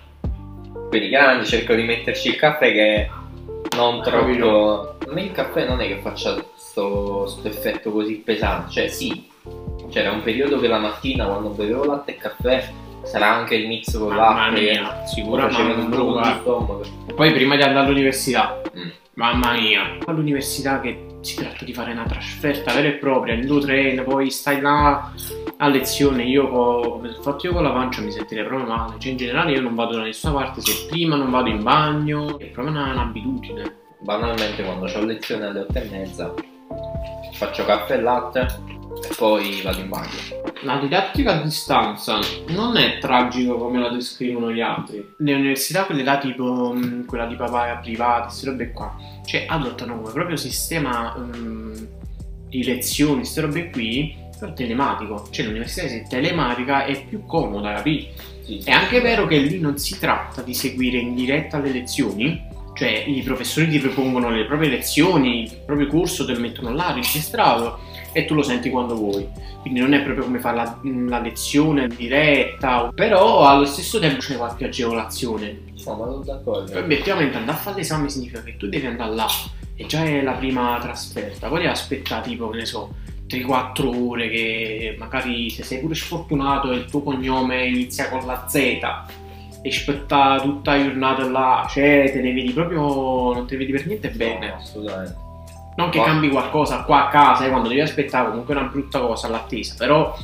Quindi 0.90 1.10
chiaramente 1.10 1.46
cerco 1.46 1.74
di 1.74 1.84
metterci 1.84 2.30
il 2.30 2.36
caffè 2.36 2.72
che 2.72 3.10
non 3.76 4.02
troppo. 4.04 4.96
A 5.08 5.12
me 5.14 5.22
il 5.24 5.32
caffè 5.32 5.68
non 5.68 5.82
è 5.82 5.88
che 5.88 6.00
faccia 6.04 6.36
sto, 6.56 7.26
sto 7.28 7.48
effetto 7.48 7.92
così 7.92 8.16
pesante. 8.16 8.72
Cioè 8.72 8.88
sì, 8.90 9.28
c'era 9.90 10.12
un 10.12 10.22
periodo 10.22 10.60
che 10.60 10.68
la 10.68 10.78
mattina 10.78 11.26
quando 11.26 11.50
bevevo 11.50 11.86
latte 11.86 12.12
e 12.12 12.18
caffè 12.18 12.70
sarà 13.04 13.34
anche 13.34 13.56
il 13.56 13.68
mix 13.68 13.98
con 13.98 14.14
Mamma 14.14 14.52
mia, 14.52 15.02
che 15.02 15.08
sicura 15.08 15.46
mi 15.46 15.52
faceva 15.52 15.70
mamma 15.70 15.84
un 15.84 15.90
brutto 15.90 16.24
stomaco. 16.42 16.82
Poi 17.16 17.32
prima 17.34 17.56
di 17.56 17.64
andare 17.64 17.86
all'università, 17.88 18.62
Mm. 18.78 18.90
mamma 19.16 19.54
mia, 19.54 19.98
all'università 20.06 20.80
che 20.80 21.06
si 21.22 21.36
tratta 21.36 21.66
di 21.66 21.74
fare 21.74 21.92
una 21.92 22.06
trasferta 22.06 22.74
vera 22.74 22.88
e 22.88 22.94
propria, 22.94 23.34
in 23.34 23.46
due 23.46 23.62
treni, 23.62 24.02
poi 24.04 24.30
stai 24.30 24.62
là 24.62 25.12
a 25.58 25.68
lezione, 25.68 26.24
io 26.24 26.48
co- 26.50 26.92
come 26.92 27.10
ho 27.10 27.22
fatto 27.22 27.48
io 27.48 27.54
con 27.54 27.64
la 27.64 27.72
pancia 27.72 28.02
mi 28.02 28.12
sentirei 28.12 28.46
proprio 28.46 28.68
male, 28.68 28.96
cioè 28.98 29.12
in 29.12 29.18
generale 29.18 29.52
io 29.52 29.62
non 29.62 29.76
vado 29.76 29.96
da 29.96 30.04
nessuna 30.04 30.34
parte 30.34 30.62
se 30.62 30.88
prima 30.88 31.16
non 31.16 31.30
vado 31.30 31.50
in 31.50 31.62
bagno, 31.64 32.40
è 32.40 32.46
proprio 32.46 32.74
una- 32.76 32.92
un'abitudine. 32.92 33.76
Banalmente 34.00 34.64
quando 34.64 34.86
ho 34.86 35.04
lezione 35.04 35.46
alle 35.48 35.60
otto 35.60 35.78
e 35.78 35.88
mezza 35.90 36.34
faccio 37.34 37.66
caffè 37.66 37.96
e 37.96 38.02
latte 38.02 38.40
e 39.10 39.16
poi 39.18 39.62
vado 39.62 39.80
in 39.80 39.90
bagno. 39.90 40.39
La 40.64 40.78
didattica 40.78 41.40
a 41.40 41.42
distanza 41.42 42.20
non 42.50 42.76
è 42.76 42.98
tragico 42.98 43.58
come 43.58 43.80
la 43.80 43.90
descrivono 43.90 44.52
gli 44.52 44.60
altri. 44.60 45.14
Le 45.18 45.34
università, 45.34 45.86
quelle 45.86 46.04
là 46.04 46.18
tipo 46.18 46.74
mh, 46.74 47.06
quella 47.06 47.28
di 47.28 47.36
papà 47.36 47.78
private, 47.82 48.24
queste 48.24 48.50
robe 48.50 48.72
qua, 48.72 48.94
cioè 49.26 49.46
adottano 49.48 50.02
come 50.02 50.12
proprio 50.12 50.36
sistema 50.36 51.16
mh, 51.16 51.88
di 52.50 52.64
lezioni, 52.66 53.20
queste 53.20 53.40
robe 53.40 53.70
qui, 53.70 54.14
però 54.38 54.52
telematico. 54.52 55.30
Cioè 55.32 55.46
l'università 55.46 55.88
se 55.88 56.02
è 56.02 56.08
telematica 56.10 56.84
è 56.84 57.06
più 57.06 57.26
comoda, 57.26 57.76
capito? 57.76 58.22
Sì, 58.44 58.62
È 58.62 58.72
anche 58.72 59.00
vero 59.00 59.28
che 59.28 59.38
lì 59.38 59.60
non 59.60 59.78
si 59.78 59.98
tratta 59.98 60.42
di 60.42 60.54
seguire 60.54 60.98
in 60.98 61.16
diretta 61.16 61.60
le 61.60 61.72
lezioni, 61.72 62.48
cioè 62.74 63.06
i 63.08 63.22
professori 63.22 63.70
ti 63.70 63.80
propongono 63.80 64.30
le 64.30 64.46
proprie 64.46 64.70
lezioni, 64.70 65.44
il 65.44 65.58
proprio 65.66 65.88
corso 65.88 66.26
te 66.26 66.34
lo 66.34 66.40
mettono 66.42 66.74
là 66.74 66.92
registrato 66.92 67.88
e 68.12 68.26
tu 68.26 68.34
lo 68.34 68.42
senti 68.42 68.70
quando 68.70 68.96
vuoi. 68.96 69.28
Quindi 69.62 69.80
non 69.80 69.94
è 69.94 70.02
proprio 70.02 70.26
come 70.26 70.40
fare 70.40 70.56
la, 70.56 70.80
la 71.08 71.20
lezione 71.20 71.88
diretta, 71.88 72.92
però 72.94 73.46
allo 73.48 73.66
stesso 73.66 74.00
tempo 74.00 74.20
c'è 74.20 74.38
qualche 74.38 74.66
agevolazione. 74.66 75.62
No, 75.86 75.96
ma 75.96 76.06
sono 76.06 76.24
d'accordo. 76.24 76.78
Obiettivamente 76.78 77.38
andare 77.38 77.58
a 77.58 77.62
fare 77.62 77.78
l'esame 77.78 78.10
significa 78.10 78.42
che 78.44 78.58
tu 78.58 78.68
devi 78.68 78.86
andare 78.86 79.16
là 79.16 79.28
e 79.76 79.86
già 79.86 80.04
è 80.04 80.22
la 80.22 80.34
prima 80.34 80.78
trasferta, 80.82 81.48
poi 81.48 81.60
devi 81.60 81.70
aspettare 81.70 82.28
tipo, 82.28 82.50
che 82.50 82.58
ne 82.58 82.66
so, 82.66 82.94
3-4 83.30 84.10
ore 84.10 84.30
che 84.30 84.96
magari 84.98 85.50
se 85.50 85.64
sei 85.64 85.80
pure 85.80 85.96
sfortunato 85.96 86.72
e 86.72 86.76
il 86.76 86.86
tuo 86.86 87.02
cognome 87.02 87.66
inizia 87.66 88.10
con 88.10 88.26
la 88.26 88.46
Z 88.48 88.56
e 88.56 89.70
aspettare 89.70 90.42
tutta 90.42 90.76
la 90.76 90.84
giornata 90.84 91.30
là, 91.30 91.68
cioè 91.70 92.10
te 92.12 92.22
ne 92.22 92.34
vedi 92.34 92.52
proprio, 92.52 93.34
non 93.34 93.46
te 93.46 93.54
ne 93.54 93.60
vedi 93.60 93.72
per 93.72 93.88
niente 93.88 94.10
bene. 94.10 94.48
No, 94.48 94.56
assolutamente. 94.56 95.29
Non 95.80 95.90
che 95.90 96.02
cambi 96.02 96.30
qualcosa 96.30 96.84
qua 96.84 97.08
a 97.08 97.10
casa, 97.10 97.46
eh, 97.46 97.50
quando 97.50 97.70
devi 97.70 97.82
aspettare 97.82 98.30
comunque 98.30 98.54
è 98.54 98.58
una 98.58 98.68
brutta 98.68 99.00
cosa 99.00 99.30
l'attesa, 99.30 99.76
però 99.78 100.16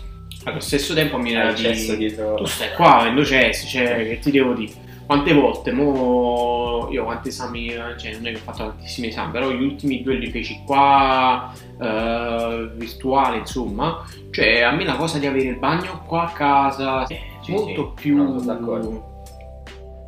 allo 0.44 0.60
stesso 0.60 0.94
tempo 0.94 1.18
mi 1.18 1.32
il 1.32 1.54
di... 1.56 1.62
cesso 1.62 1.96
dietro. 1.96 2.36
Tu 2.36 2.46
stai 2.46 2.74
qua, 2.76 3.08
in 3.08 3.16
docessi, 3.16 3.68
cioè, 3.68 4.08
che 4.08 4.20
ti 4.20 4.32
devo 4.32 4.54
dire? 4.54 4.84
Quante 5.06 5.34
volte, 5.34 5.72
mo, 5.72 6.88
io 6.92 7.04
quanti 7.04 7.30
esami, 7.30 7.68
eh, 7.68 7.98
cioè 7.98 8.14
non 8.14 8.28
è 8.28 8.32
che 8.32 8.38
ho 8.38 8.42
fatto 8.42 8.58
tantissimi 8.66 9.08
esami, 9.08 9.32
però 9.32 9.50
gli 9.52 9.64
ultimi 9.64 10.02
due 10.02 10.16
li 10.16 10.32
feci 10.32 10.62
qua, 10.66 11.54
eh, 11.80 12.70
virtuale, 12.74 13.38
insomma, 13.38 14.04
cioè 14.32 14.62
a 14.62 14.72
me 14.72 14.84
la 14.84 14.96
cosa 14.96 15.20
di 15.20 15.28
avere 15.28 15.50
il 15.50 15.58
bagno 15.58 16.04
qua 16.06 16.24
a 16.24 16.32
casa 16.32 17.06
è 17.06 17.20
Sì, 17.42 17.52
molto 17.52 17.94
sì, 17.96 18.02
più... 18.02 18.18
no, 18.18 18.40
sono 18.40 18.54
d'accordo. 18.54 19.24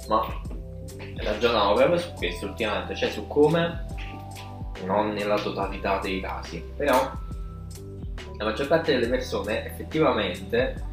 Ma 0.10 0.26
ragionavo 1.18 1.74
proprio 1.76 1.98
su 1.98 2.12
questo 2.14 2.48
ultimamente, 2.48 2.96
cioè 2.96 3.10
su 3.10 3.28
come, 3.28 3.86
non 4.86 5.14
nella 5.14 5.40
totalità 5.40 6.00
dei 6.00 6.22
casi, 6.22 6.64
però 6.76 7.12
la 8.38 8.46
maggior 8.46 8.68
parte 8.68 8.94
delle 8.94 9.08
persone 9.08 9.66
effettivamente 9.66 10.86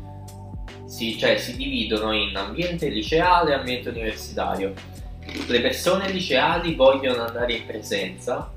si, 0.87 1.19
cioè, 1.19 1.37
si 1.37 1.57
dividono 1.57 2.13
in 2.13 2.37
ambiente 2.37 2.89
liceale 2.89 3.51
e 3.51 3.55
ambiente 3.55 3.89
universitario. 3.89 4.73
Le 5.47 5.61
persone 5.61 6.11
liceali 6.11 6.75
vogliono 6.75 7.25
andare 7.25 7.55
in 7.55 7.67
presenza, 7.67 8.53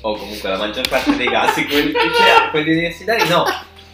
o 0.00 0.16
comunque 0.16 0.48
la 0.48 0.58
maggior 0.58 0.88
parte 0.88 1.16
dei 1.16 1.28
casi, 1.28 1.66
quelli, 1.66 1.92
licea- 1.92 2.50
quelli 2.50 2.72
universitari 2.72 3.28
no. 3.28 3.44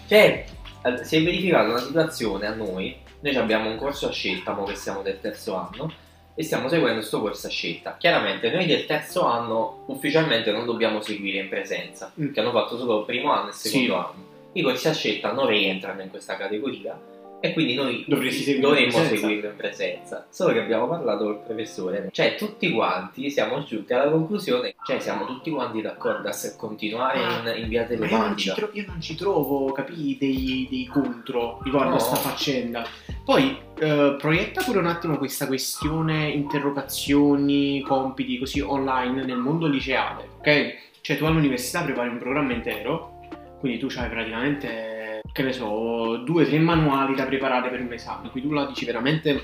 Cioè, 0.08 0.44
eh, 0.82 1.04
si 1.04 1.16
è 1.16 1.22
verificata 1.22 1.68
una 1.68 1.80
situazione 1.80 2.46
a 2.46 2.54
noi, 2.54 2.96
noi 3.20 3.36
abbiamo 3.36 3.70
un 3.70 3.76
corso 3.76 4.08
a 4.08 4.12
scelta, 4.12 4.52
mo 4.52 4.64
che 4.64 4.74
siamo 4.74 5.02
del 5.02 5.20
terzo 5.20 5.54
anno, 5.54 5.92
e 6.34 6.42
stiamo 6.42 6.68
seguendo 6.68 6.98
questo 6.98 7.20
corso 7.20 7.46
a 7.46 7.50
scelta. 7.50 7.96
Chiaramente 7.98 8.50
noi 8.50 8.66
del 8.66 8.86
terzo 8.86 9.24
anno 9.26 9.84
ufficialmente 9.86 10.50
non 10.50 10.64
dobbiamo 10.64 11.00
seguire 11.00 11.38
in 11.38 11.48
presenza, 11.48 12.12
Mm. 12.20 12.32
che 12.32 12.40
hanno 12.40 12.52
fatto 12.52 12.76
solo 12.78 13.00
il 13.00 13.04
primo 13.04 13.32
anno 13.32 13.46
e 13.46 13.48
il 13.50 13.54
secondo 13.54 13.86
Sì. 13.86 13.92
anno. 13.92 14.30
I 14.54 14.62
corsi 14.62 14.88
a 14.88 14.92
scelta 14.92 15.32
non 15.32 15.46
rientrano 15.46 16.02
in 16.02 16.10
questa 16.10 16.36
categoria 16.36 16.98
e 17.44 17.52
quindi 17.54 17.74
noi 17.74 18.04
Dovresti 18.06 18.54
in 18.54 18.60
dovremmo 18.60 18.90
presenza. 18.92 19.16
seguirlo 19.16 19.48
in 19.50 19.56
presenza. 19.56 20.26
Solo 20.30 20.52
che 20.52 20.60
abbiamo 20.60 20.86
parlato 20.88 21.24
col 21.24 21.40
professore, 21.42 22.08
cioè 22.12 22.36
tutti 22.36 22.70
quanti 22.70 23.30
siamo 23.30 23.64
giunti 23.64 23.92
alla 23.92 24.10
conclusione, 24.10 24.74
cioè 24.84 25.00
siamo 25.00 25.24
tutti 25.26 25.50
quanti 25.50 25.80
d'accordo 25.82 26.28
a 26.28 26.32
se 26.32 26.54
continuare 26.56 27.18
in, 27.18 27.62
in 27.62 27.68
via 27.68 27.86
Ma 27.98 28.06
io 28.06 28.16
non, 28.16 28.36
ci 28.36 28.52
tro- 28.54 28.70
io 28.72 28.84
non 28.86 29.00
ci 29.00 29.14
trovo, 29.16 29.72
capì, 29.72 30.16
dei, 30.20 30.66
dei 30.70 30.86
contro 30.86 31.60
riguardo 31.64 31.90
No. 31.90 31.96
a 31.96 31.98
sta 31.98 32.14
faccenda. 32.16 32.86
Poi 33.24 33.56
eh, 33.78 34.16
proietta 34.18 34.62
pure 34.62 34.78
un 34.78 34.86
attimo 34.86 35.16
questa 35.16 35.46
questione 35.46 36.28
interrogazioni, 36.28 37.80
compiti 37.82 38.36
così 38.38 38.60
online 38.60 39.24
nel 39.24 39.36
mondo 39.36 39.68
liceale, 39.68 40.28
ok? 40.38 40.74
Cioè 41.00 41.16
tu 41.16 41.24
all'università 41.24 41.82
prepari 41.82 42.08
un 42.08 42.18
programma 42.18 42.52
intero, 42.52 43.20
quindi 43.60 43.78
tu 43.78 43.86
hai 43.96 44.08
praticamente, 44.08 45.20
che 45.32 45.42
ne 45.42 45.52
so, 45.52 46.16
due 46.18 46.42
o 46.42 46.46
tre 46.46 46.58
manuali 46.58 47.14
da 47.14 47.24
preparare 47.24 47.70
per 47.70 47.80
un 47.80 47.92
esame, 47.92 48.30
qui 48.30 48.42
tu 48.42 48.50
la 48.50 48.66
dici 48.66 48.84
veramente, 48.84 49.40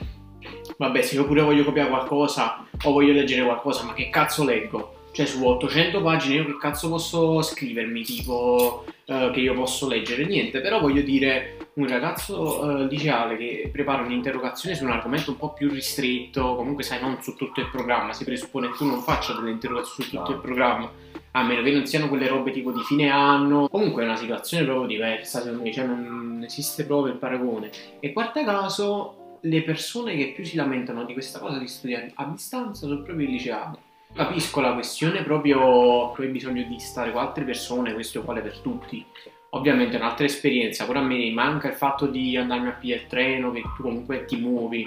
vabbè 0.77 1.01
se 1.01 1.15
io 1.15 1.25
pure 1.25 1.43
voglio 1.43 1.65
copiare 1.65 1.89
qualcosa 1.89 2.65
o 2.83 2.93
voglio 2.93 3.13
leggere 3.13 3.45
qualcosa, 3.45 3.85
ma 3.85 3.95
che 3.95 4.11
cazzo 4.11 4.45
leggo? 4.45 5.07
Cioè 5.13 5.25
su 5.25 5.45
800 5.45 6.03
pagine 6.03 6.35
io 6.35 6.47
che 6.47 6.57
cazzo 6.59 6.89
posso 6.89 7.43
scrivermi 7.43 8.03
tipo 8.03 8.85
eh, 9.11 9.31
che 9.33 9.41
io 9.41 9.55
posso 9.55 9.89
leggere? 9.89 10.27
Niente, 10.27 10.61
però 10.61 10.81
voglio 10.81 11.01
dire 11.01 11.71
un 11.75 11.89
ragazzo 11.89 12.81
eh, 12.81 12.87
liceale 12.89 13.39
che 13.39 13.71
prepara 13.73 14.03
un'interrogazione 14.03 14.75
su 14.75 14.85
un 14.85 14.91
argomento 14.91 15.31
un 15.31 15.39
po' 15.39 15.55
più 15.55 15.71
ristretto, 15.71 16.57
comunque 16.57 16.83
sai 16.83 17.01
non 17.01 17.17
su 17.23 17.35
tutto 17.35 17.61
il 17.61 17.71
programma, 17.71 18.13
si 18.13 18.25
presuppone 18.25 18.69
che 18.69 18.77
tu 18.77 18.85
non 18.85 19.01
faccia 19.01 19.33
delle 19.33 19.51
interrogazioni 19.51 20.11
su 20.11 20.17
tutto 20.17 20.33
il 20.33 20.41
programma, 20.41 20.93
a 21.31 21.43
meno 21.43 21.63
che 21.63 21.71
non 21.71 21.87
siano 21.87 22.09
quelle 22.09 22.29
robe 22.29 22.51
tipo 22.51 22.71
di 22.71 22.83
fine 22.83 23.09
anno, 23.09 23.69
comunque 23.69 24.03
è 24.03 24.05
una 24.05 24.17
situazione 24.17 24.65
proprio 24.65 24.87
diversa 24.87 25.41
secondo 25.41 25.63
me, 25.63 25.73
cioè 25.73 25.87
non 25.87 26.43
esiste 26.45 26.85
proprio 26.85 27.15
il 27.15 27.19
paragone. 27.19 27.71
E 28.01 28.13
guarda 28.13 28.45
caso 28.45 29.39
le 29.41 29.63
persone 29.63 30.17
che 30.17 30.33
più 30.35 30.45
si 30.45 30.57
lamentano 30.57 31.05
di 31.05 31.15
questa 31.15 31.39
cosa 31.39 31.57
di 31.57 31.67
studiare 31.67 32.13
a 32.15 32.25
distanza 32.27 32.87
sono 32.87 33.03
proprio 33.03 33.27
i 33.27 33.31
liceali. 33.31 33.79
Capisco 34.15 34.61
la 34.61 34.73
questione 34.73 35.23
proprio 35.23 36.11
che 36.13 36.23
hai 36.23 36.29
bisogno 36.29 36.65
di 36.65 36.79
stare 36.81 37.13
con 37.13 37.23
altre 37.23 37.45
persone, 37.45 37.93
questo 37.93 38.25
vale 38.25 38.41
per 38.41 38.59
tutti. 38.59 39.05
Ovviamente 39.51 39.97
è 39.97 40.01
un'altra 40.01 40.25
esperienza, 40.25 40.85
pure 40.85 40.99
a 40.99 41.03
me 41.03 41.31
manca 41.31 41.69
il 41.69 41.75
fatto 41.75 42.07
di 42.07 42.37
andarmi 42.37 42.69
a 42.69 42.73
pigliare 42.73 43.03
il 43.03 43.07
treno, 43.07 43.53
che 43.53 43.63
tu 43.77 43.83
comunque 43.83 44.25
ti 44.25 44.37
muovi. 44.37 44.87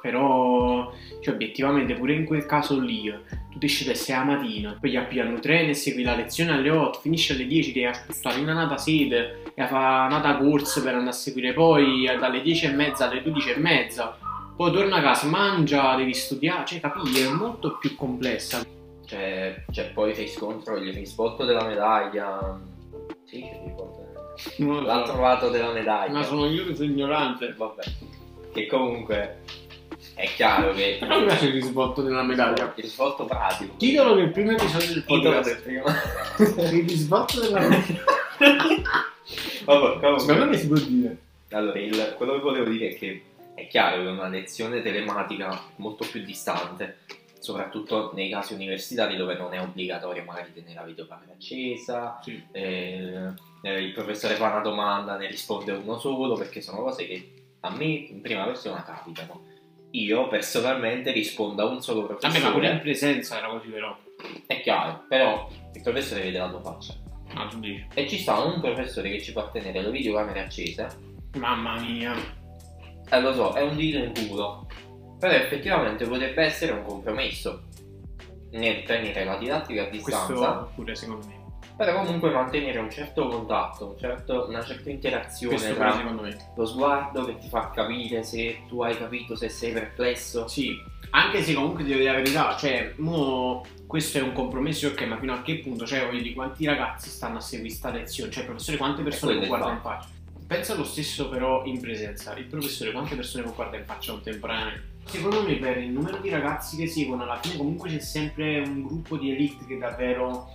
Però, 0.00 0.90
cioè, 1.20 1.34
obiettivamente, 1.34 1.94
pure 1.94 2.14
in 2.14 2.24
quel 2.24 2.46
caso 2.46 2.80
lì, 2.80 3.12
tu 3.50 3.58
ti 3.58 3.68
6 3.68 4.16
la 4.16 4.24
mattina, 4.24 4.76
poi 4.80 4.96
appiano 4.96 5.32
il 5.32 5.40
treno 5.40 5.70
e 5.70 5.74
segui 5.74 6.02
la 6.02 6.14
lezione 6.16 6.52
alle 6.52 6.70
8, 6.70 7.00
finisci 7.00 7.32
alle 7.32 7.46
10, 7.46 7.72
devi 7.72 7.94
spostare 7.94 8.40
in 8.40 8.48
una 8.48 8.76
sede 8.78 9.42
e 9.54 9.66
fare 9.66 10.14
una 10.14 10.36
corsa 10.38 10.80
per 10.80 10.94
andare 10.94 11.10
a 11.10 11.12
seguire 11.12 11.52
poi 11.52 12.06
dalle 12.18 12.40
10 12.40 12.66
e 12.66 12.70
mezza 12.70 13.08
alle 13.08 13.22
12 13.22 13.50
e 13.50 13.58
mezza. 13.58 14.16
Poi 14.60 14.72
torna 14.72 14.96
a 14.96 15.00
casa, 15.00 15.26
mangia, 15.26 15.96
devi 15.96 16.12
studiare, 16.12 16.66
cioè, 16.66 16.80
capisci? 16.80 17.22
È 17.22 17.30
molto 17.30 17.78
più 17.78 17.96
complessa. 17.96 18.62
Cioè, 19.06 19.64
cioè 19.70 19.90
poi 19.94 20.14
fai 20.14 20.28
scontro, 20.28 20.76
il 20.76 20.92
risvolto 20.92 21.46
della 21.46 21.64
medaglia. 21.64 22.60
Sì, 23.24 23.40
che 23.40 23.58
ricordo. 23.64 24.34
Non 24.58 24.74
lo 24.74 24.80
so. 24.80 24.86
L'ha 24.86 25.02
trovato 25.04 25.48
della 25.48 25.72
medaglia. 25.72 26.12
Ma 26.12 26.22
sono 26.24 26.44
io 26.46 26.66
che 26.66 26.74
sono 26.74 26.90
ignorante. 26.90 27.54
Vabbè. 27.56 27.82
Che 28.52 28.66
comunque 28.66 29.38
è 30.14 30.26
chiaro 30.36 30.74
che. 30.74 30.98
Però 31.00 31.20
mi 31.20 31.24
piace 31.24 31.46
il 31.46 31.52
risvolto 31.52 32.02
della 32.02 32.22
medaglia. 32.22 32.70
Il 32.76 32.82
risvolto 32.82 33.24
pratico. 33.24 33.76
Titolo 33.78 34.12
del 34.12 34.30
primo 34.30 34.50
episodio 34.50 34.88
del 34.92 35.04
Titolo 35.06 35.36
podcast. 35.36 35.54
del 35.54 35.62
primo. 35.62 36.66
Il 36.76 36.86
risvolto 36.86 37.40
della 37.40 37.60
medaglia. 37.66 38.04
Vabbè, 39.64 40.00
comunque. 40.00 40.18
Secondo 40.18 40.44
me 40.44 40.58
si 40.58 40.66
può 40.66 40.76
dire. 40.76 41.16
Allora, 41.52 41.78
il- 41.78 42.14
quello 42.18 42.34
che 42.34 42.40
volevo 42.40 42.68
dire 42.68 42.90
è 42.90 42.98
che 42.98 43.22
è 43.62 43.66
chiaro 43.68 44.02
che 44.02 44.08
una 44.08 44.28
lezione 44.28 44.82
telematica 44.82 45.60
molto 45.76 46.06
più 46.10 46.22
distante, 46.22 46.98
soprattutto 47.38 48.10
nei 48.14 48.28
casi 48.30 48.54
universitari 48.54 49.16
dove 49.16 49.36
non 49.36 49.52
è 49.54 49.60
obbligatorio 49.60 50.24
magari 50.24 50.52
tenere 50.52 50.74
la 50.74 50.82
videocamera 50.82 51.32
accesa, 51.32 52.18
Sì. 52.22 52.42
eh, 52.52 53.32
eh, 53.62 53.80
il 53.82 53.92
professore 53.92 54.34
fa 54.34 54.48
una 54.50 54.60
domanda, 54.60 55.16
ne 55.16 55.26
risponde 55.26 55.72
uno 55.72 55.98
solo, 55.98 56.34
perché 56.34 56.60
sono 56.60 56.82
cose 56.82 57.06
che 57.06 57.32
a 57.60 57.70
me 57.70 57.84
in 57.84 58.20
prima 58.20 58.44
persona 58.44 58.82
capitano. 58.82 59.46
Io 59.92 60.28
personalmente 60.28 61.10
rispondo 61.10 61.62
a 61.62 61.70
un 61.70 61.82
solo 61.82 62.06
Vabbè, 62.06 62.38
ma 62.40 62.50
pure 62.52 62.68
in 62.70 62.78
professore, 62.78 62.78
presenza 62.80 63.38
era 63.38 63.48
così 63.48 63.68
però. 63.68 63.96
è 64.46 64.60
chiaro, 64.60 65.04
però 65.08 65.48
il 65.74 65.82
professore 65.82 66.20
vede 66.22 66.38
la 66.38 66.48
tua 66.48 66.60
faccia. 66.60 66.94
Ah, 67.34 67.46
tu 67.48 67.58
dici. 67.58 67.84
E 67.94 68.08
ci 68.08 68.18
sta 68.18 68.38
un 68.40 68.60
professore 68.60 69.10
che 69.10 69.20
ci 69.20 69.32
fa 69.32 69.48
tenere 69.48 69.82
le 69.82 69.90
videocamere 69.90 70.40
accese 70.40 70.88
Mamma 71.36 71.78
mia. 71.80 72.14
Eh 73.10 73.20
lo 73.20 73.32
so, 73.34 73.52
è 73.54 73.62
un 73.62 73.76
dito 73.76 73.98
in 73.98 74.12
culo. 74.28 74.66
Però 75.18 75.32
effettivamente 75.32 76.06
potrebbe 76.06 76.42
essere 76.44 76.72
un 76.72 76.82
compromesso 76.82 77.64
nel 78.52 78.82
tenere 78.84 79.24
la 79.24 79.36
didattica 79.36 79.82
a 79.82 79.90
distanza, 79.90 80.26
Questo 80.32 80.70
pure 80.74 80.94
secondo 80.94 81.26
me. 81.26 81.38
però 81.76 82.02
comunque 82.02 82.30
mantenere 82.30 82.78
un 82.78 82.90
certo 82.90 83.28
contatto, 83.28 83.90
un 83.90 83.98
certo- 83.98 84.46
una 84.48 84.62
certa 84.64 84.90
interazione 84.90 85.54
Questo 85.56 85.74
tra 85.74 85.92
secondo 85.92 86.22
me. 86.22 86.36
lo 86.56 86.66
sguardo 86.66 87.24
che 87.24 87.38
ti 87.38 87.48
fa 87.48 87.70
capire 87.70 88.22
se 88.22 88.62
tu 88.68 88.82
hai 88.82 88.96
capito, 88.96 89.36
se 89.36 89.48
sei 89.48 89.72
perplesso. 89.72 90.48
Sì. 90.48 90.74
Anche 91.10 91.42
se 91.42 91.54
comunque 91.54 91.84
devo 91.84 91.98
dire 91.98 92.10
la 92.12 92.16
verità, 92.18 92.56
cioè, 92.56 92.92
mo 92.96 93.64
questo 93.86 94.18
è 94.18 94.22
un 94.22 94.32
compromesso, 94.32 94.86
ok, 94.88 95.02
ma 95.02 95.18
fino 95.18 95.32
a 95.34 95.42
che 95.42 95.58
punto? 95.58 95.84
Cioè, 95.84 96.06
voglio 96.06 96.22
dire, 96.22 96.34
quanti 96.34 96.64
ragazzi 96.64 97.08
stanno 97.10 97.38
a 97.38 97.40
seguire 97.40 97.74
sta 97.74 97.90
lezione? 97.90 98.30
Cioè, 98.30 98.44
professore 98.44 98.76
quante 98.76 99.02
persone 99.02 99.34
il 99.34 99.46
guardare 99.46 99.72
in 99.72 99.80
faccia? 99.80 100.08
Pensa 100.50 100.74
lo 100.74 100.82
stesso 100.82 101.28
però 101.28 101.64
in 101.64 101.80
presenza, 101.80 102.34
il 102.34 102.46
professore 102.46 102.90
quante 102.90 103.14
persone 103.14 103.44
può 103.44 103.52
guardare 103.52 103.82
in 103.82 103.84
faccia 103.84 104.10
contemporaneamente? 104.10 104.82
Secondo 105.04 105.44
me 105.44 105.54
per 105.54 105.78
il 105.78 105.90
numero 105.90 106.16
di 106.16 106.28
ragazzi 106.28 106.76
che 106.76 106.88
seguono, 106.88 107.22
alla 107.22 107.38
fine 107.38 107.56
comunque 107.56 107.88
c'è 107.88 108.00
sempre 108.00 108.58
un 108.58 108.82
gruppo 108.82 109.16
di 109.16 109.30
elite 109.30 109.64
che 109.64 109.78
davvero 109.78 110.48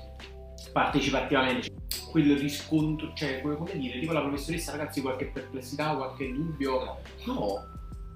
partecipa 0.73 1.23
attivamente. 1.23 1.69
Quel 2.11 2.37
riscontro, 2.37 3.13
cioè, 3.15 3.39
come, 3.39 3.55
come 3.55 3.77
dire, 3.77 3.97
tipo 4.01 4.11
la 4.11 4.19
professoressa, 4.19 4.71
ragazzi, 4.71 4.99
qualche 4.99 5.27
perplessità, 5.27 5.95
qualche 5.95 6.29
dubbio? 6.29 6.97
No, 7.23 7.65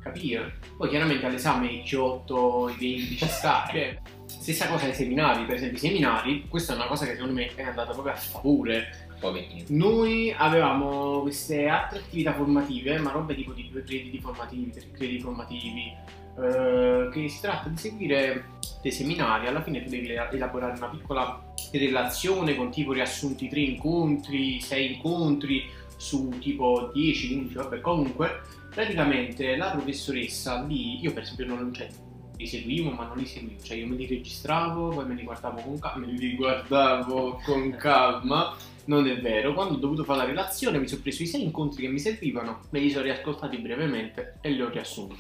capire. 0.04 0.60
Poi 0.76 0.90
chiaramente 0.90 1.28
all'esame 1.28 1.68
i 1.68 1.82
18, 1.84 2.76
i 2.78 2.98
20 2.98 3.16
ci 3.16 3.26
sta. 3.26 3.64
Cioè, 3.72 3.98
stessa 4.26 4.68
cosa 4.68 4.84
ai 4.84 4.94
seminari, 4.94 5.46
per 5.46 5.56
esempio 5.56 5.78
i 5.78 5.82
seminari, 5.82 6.46
questa 6.50 6.74
è 6.74 6.76
una 6.76 6.88
cosa 6.88 7.06
che 7.06 7.14
secondo 7.14 7.36
me 7.36 7.56
è 7.56 7.64
andata 7.64 7.94
proprio 7.94 8.14
a 8.14 8.18
favore 8.18 9.08
Poverino. 9.20 9.64
noi 9.70 10.34
avevamo 10.36 11.22
queste 11.22 11.68
altre 11.68 12.00
attività 12.00 12.34
formative, 12.34 12.98
ma 13.00 13.12
robe 13.12 13.36
tipo 13.36 13.52
di 13.54 13.70
due 13.70 13.84
crediti 13.84 14.20
formativi, 14.20 14.72
tre 14.72 14.92
crediti 14.92 15.22
formativi, 15.22 15.94
eh, 16.42 17.10
che 17.12 17.28
si 17.28 17.42
tratta 17.42 17.70
di 17.70 17.78
seguire 17.78 18.58
dei 18.82 18.92
seminari, 18.92 19.48
alla 19.48 19.62
fine 19.62 19.84
tu 19.84 19.90
devi 19.90 20.10
elaborare 20.10 20.78
una 20.78 20.88
piccola 20.88 21.54
relazione 21.72 22.56
con 22.56 22.72
tipo 22.72 22.94
riassunti 22.94 23.50
tre 23.50 23.60
incontri, 23.60 24.62
sei 24.62 24.96
incontri 24.96 25.64
su 25.98 26.30
tipo 26.40 26.90
10, 26.94 27.28
15, 27.28 27.56
vabbè 27.56 27.82
comunque 27.82 28.42
praticamente 28.74 29.58
la 29.58 29.72
professoressa 29.72 30.64
lì, 30.64 31.02
io 31.02 31.12
per 31.12 31.24
esempio 31.24 31.46
non 31.46 31.74
cioè, 31.74 31.90
li 32.38 32.48
seguivo 32.48 32.92
ma 32.92 33.06
non 33.06 33.18
li 33.18 33.26
seguivo, 33.26 33.62
cioè 33.62 33.78
io 33.78 33.88
me 33.88 33.96
li 33.96 34.08
registravo, 34.08 34.90
poi 34.90 35.06
me 35.06 35.16
li 35.16 35.24
guardavo 35.24 35.60
con 35.62 35.78
calma, 35.78 36.06
me 36.06 36.14
li 36.14 36.36
guardavo 36.36 37.42
con 37.44 37.76
calma 37.78 38.56
non 38.90 39.08
è 39.08 39.20
vero, 39.22 39.54
quando 39.54 39.76
ho 39.76 39.78
dovuto 39.78 40.04
fare 40.04 40.20
la 40.20 40.26
relazione 40.26 40.80
mi 40.80 40.88
sono 40.88 41.02
preso 41.02 41.22
i 41.22 41.28
sei 41.28 41.44
incontri 41.44 41.84
che 41.84 41.90
mi 41.90 42.00
servivano, 42.00 42.62
me 42.72 42.80
li 42.80 42.90
sono 42.90 43.04
riascoltati 43.04 43.58
brevemente 43.58 44.40
e 44.42 44.50
li 44.50 44.62
ho 44.62 44.70
riassunti. 44.70 45.16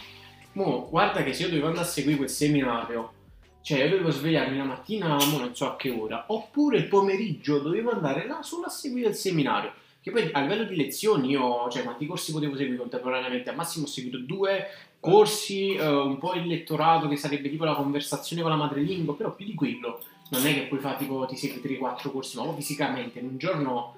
Mo, 0.53 0.87
guarda 0.89 1.23
che 1.23 1.33
se 1.33 1.43
io 1.43 1.49
dovevo 1.49 1.67
andare 1.67 1.85
a 1.85 1.89
seguire 1.89 2.17
quel 2.17 2.29
seminario, 2.29 3.13
cioè 3.61 3.83
io 3.83 3.89
dovevo 3.89 4.09
svegliarmi 4.09 4.57
la 4.57 4.63
mattina, 4.63 5.07
mo 5.09 5.37
non 5.37 5.53
so 5.53 5.67
a 5.67 5.75
che 5.75 5.91
ora, 5.91 6.25
oppure 6.29 6.77
il 6.77 6.87
pomeriggio 6.87 7.59
dovevo 7.59 7.91
andare 7.91 8.25
là 8.25 8.41
solo 8.41 8.65
a 8.65 8.69
seguire 8.69 9.09
il 9.09 9.15
seminario. 9.15 9.71
Che 10.01 10.11
poi 10.11 10.29
a 10.31 10.41
livello 10.41 10.63
di 10.63 10.75
lezioni 10.75 11.29
io, 11.29 11.69
cioè 11.69 11.83
quanti 11.83 12.07
corsi 12.07 12.31
potevo 12.31 12.55
seguire 12.55 12.79
contemporaneamente? 12.79 13.51
Al 13.51 13.55
massimo 13.55 13.85
ho 13.85 13.87
seguito 13.87 14.17
due 14.17 14.65
corsi, 14.99 15.75
eh, 15.75 15.85
un 15.85 16.17
po' 16.17 16.33
il 16.33 16.47
lettorato 16.47 17.07
che 17.07 17.17
sarebbe 17.17 17.49
tipo 17.49 17.65
la 17.65 17.75
conversazione 17.75 18.41
con 18.41 18.49
la 18.49 18.57
madrelingua, 18.57 19.15
però 19.15 19.35
più 19.35 19.45
di 19.45 19.53
quello 19.53 19.99
non 20.29 20.45
è 20.45 20.53
che 20.53 20.67
poi 20.67 20.79
fa 20.79 20.95
tipo 20.95 21.25
ti 21.25 21.35
segui 21.35 21.61
3-4 21.61 22.11
corsi, 22.11 22.37
ma 22.37 22.53
fisicamente 22.53 23.19
in 23.19 23.27
un 23.27 23.37
giorno 23.37 23.97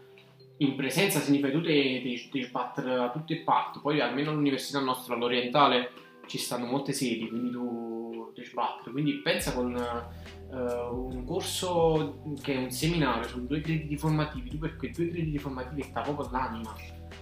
in 0.57 0.75
presenza 0.75 1.19
significa 1.19 1.49
che 1.49 1.53
tu 1.53 1.61
devi, 1.61 2.29
sbattere 2.43 3.09
tutto 3.13 3.33
il 3.33 3.43
patto. 3.43 3.81
Poi 3.81 3.99
almeno 3.99 4.31
all'università 4.31 4.79
nostra, 4.79 5.15
all'orientale, 5.15 5.91
ci 6.27 6.37
stanno 6.37 6.65
molte 6.65 6.93
sedi, 6.93 7.27
quindi 7.27 7.51
tu 7.51 8.31
devi 8.33 8.47
sbattere. 8.47 8.91
Quindi 8.91 9.13
pensa 9.15 9.53
con 9.53 9.75
eh, 9.75 10.55
un 10.55 11.25
corso 11.25 12.35
che 12.41 12.53
è 12.53 12.57
un 12.57 12.71
seminario, 12.71 13.27
sono 13.27 13.45
due 13.45 13.61
crediti 13.61 13.97
formativi, 13.97 14.49
tu 14.49 14.59
per 14.59 14.75
quei 14.77 14.91
due 14.91 15.09
crediti 15.09 15.37
formativi 15.39 15.81
sta 15.81 16.01
proprio 16.01 16.29
l'anima. 16.31 16.73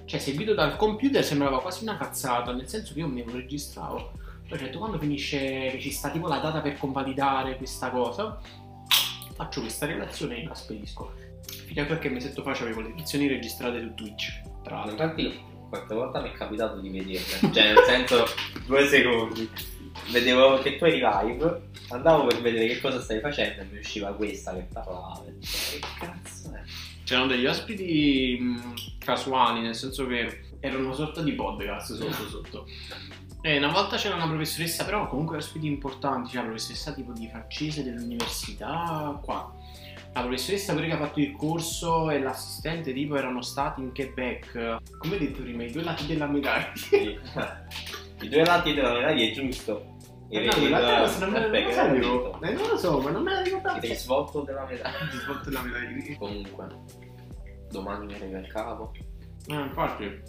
Cioè, 0.05 0.19
seguito 0.19 0.53
dal 0.53 0.75
computer 0.75 1.23
sembrava 1.23 1.61
quasi 1.61 1.83
una 1.83 1.97
cazzata, 1.97 2.51
nel 2.51 2.67
senso 2.67 2.93
che 2.93 2.99
io 2.99 3.07
me 3.07 3.23
lo 3.23 3.33
registravo. 3.33 4.11
Poi 4.49 4.57
ho 4.57 4.61
detto, 4.61 4.79
quando 4.79 4.97
finisce, 4.97 5.69
che 5.71 5.79
ci 5.79 5.91
sta 5.91 6.09
tipo 6.09 6.27
la 6.27 6.39
data 6.39 6.61
per 6.61 6.77
convalidare 6.77 7.55
questa 7.55 7.89
cosa, 7.91 8.41
faccio 9.39 9.61
questa 9.61 9.85
relazione 9.85 10.41
e 10.41 10.45
la 10.45 10.53
spedisco. 10.53 11.13
Fino 11.65 11.81
a 11.81 11.85
qualche 11.85 12.09
mesetto 12.09 12.43
fa 12.43 12.51
avevo 12.51 12.81
le 12.81 12.93
lezioni 12.97 13.27
registrate 13.27 13.79
su 13.79 13.93
Twitch, 13.93 14.41
tra 14.63 14.79
l'altro. 14.79 14.91
Infatti, 14.91 15.39
qualche 15.69 15.93
volta 15.93 16.21
mi 16.21 16.29
è 16.29 16.33
capitato 16.33 16.77
di 16.81 16.89
vederle, 16.89 17.53
cioè 17.53 17.73
nel 17.73 17.83
senso 17.85 18.25
due 18.65 18.85
secondi. 18.85 19.49
Vedevo 20.11 20.59
che 20.59 20.75
tu 20.75 20.85
eri 20.85 20.99
live, 21.01 21.69
andavo 21.89 22.25
per 22.27 22.41
vedere 22.41 22.67
che 22.67 22.81
cosa 22.81 22.99
stavi 22.99 23.21
facendo 23.21 23.61
e 23.61 23.65
mi 23.71 23.79
usciva 23.79 24.13
questa 24.13 24.53
che 24.53 24.67
parlava. 24.73 25.23
Che 25.39 25.79
cazzo 25.99 26.53
è? 26.53 26.61
C'erano 27.05 27.27
degli 27.27 27.45
ospiti 27.45 28.37
mh, 28.39 28.73
casuali, 28.99 29.61
nel 29.61 29.75
senso 29.75 30.05
che 30.05 30.48
erano 30.59 30.85
una 30.85 30.93
sorta 30.93 31.21
di 31.21 31.33
podcast 31.33 31.93
sotto 31.95 32.27
sotto. 32.29 32.65
E 33.41 33.57
una 33.57 33.71
volta 33.71 33.95
c'era 33.95 34.15
una 34.15 34.27
professoressa, 34.27 34.83
però 34.83 35.07
comunque 35.07 35.37
ospiti 35.37 35.65
importanti, 35.65 36.31
cioè 36.31 36.41
la 36.41 36.47
professoressa 36.47 36.93
tipo 36.93 37.13
di 37.13 37.27
francese 37.27 37.83
dell'università 37.83 39.17
qua. 39.23 39.53
La 40.13 40.21
professoressa 40.21 40.73
pure 40.73 40.87
che 40.87 40.93
ha 40.93 40.97
fatto 40.97 41.19
il 41.19 41.35
corso 41.35 42.09
e 42.09 42.19
l'assistente 42.19 42.91
tipo 42.93 43.15
erano 43.15 43.41
stati 43.41 43.79
in 43.79 43.93
Quebec. 43.93 44.77
Come 44.97 45.13
hai 45.13 45.19
detto 45.19 45.41
prima, 45.41 45.63
i 45.63 45.71
due 45.71 45.83
lati 45.83 46.05
della 46.05 46.27
medaglia. 46.27 46.67
I 48.21 48.27
due 48.27 48.43
lati 48.43 48.73
della 48.73 48.91
medaglia 48.93 49.25
è 49.25 49.31
giusto. 49.31 49.95
Eh 50.31 50.43
Il- 50.43 50.69
no, 50.69 50.79
cosa 50.79 51.25
non 51.25 51.49
me 51.49 51.63
la 51.63 51.71
sapevo. 51.71 52.41
Eh, 52.41 52.51
non 52.51 52.67
lo 52.67 52.77
so, 52.77 52.99
ma 52.99 53.09
non 53.11 53.23
me 53.23 53.31
la 53.33 53.41
ricordavo. 53.41 53.77
Il 53.77 53.83
risvolto 53.89 54.41
della 54.41 54.65
medaglia. 54.65 54.97
Il 54.99 55.09
risvolto 55.11 55.49
della 55.49 55.61
medaglia. 55.61 56.17
Comunque, 56.17 56.67
domani 57.71 58.05
mi 58.07 58.13
arriva 58.15 58.39
il 58.39 58.47
capo. 58.47 58.91
Eh, 59.47 59.53
infatti. 59.55 60.21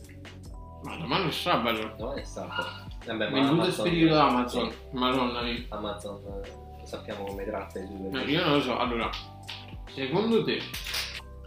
Ma 0.82 0.96
domani 0.96 1.28
è 1.28 1.32
sabato. 1.32 1.94
Domani 1.96 2.20
è 2.20 2.24
sabato. 2.24 2.88
Vabbè, 3.06 3.30
ma 3.30 3.40
Venduto 3.40 3.66
e 3.68 3.72
spedito 3.72 4.14
da 4.14 4.26
Amazon. 4.28 4.70
sì, 4.70 4.76
Madonna 4.92 5.42
mia. 5.42 5.64
Amazon 5.68 6.20
eh, 6.42 6.86
sappiamo 6.86 7.24
come 7.24 7.44
tratta 7.44 7.78
i 7.80 7.86
suoi 7.86 8.10
No, 8.10 8.20
io 8.22 8.42
non 8.44 8.52
lo 8.56 8.60
so. 8.62 8.78
Allora, 8.78 9.10
secondo 9.92 10.42
te 10.44 10.60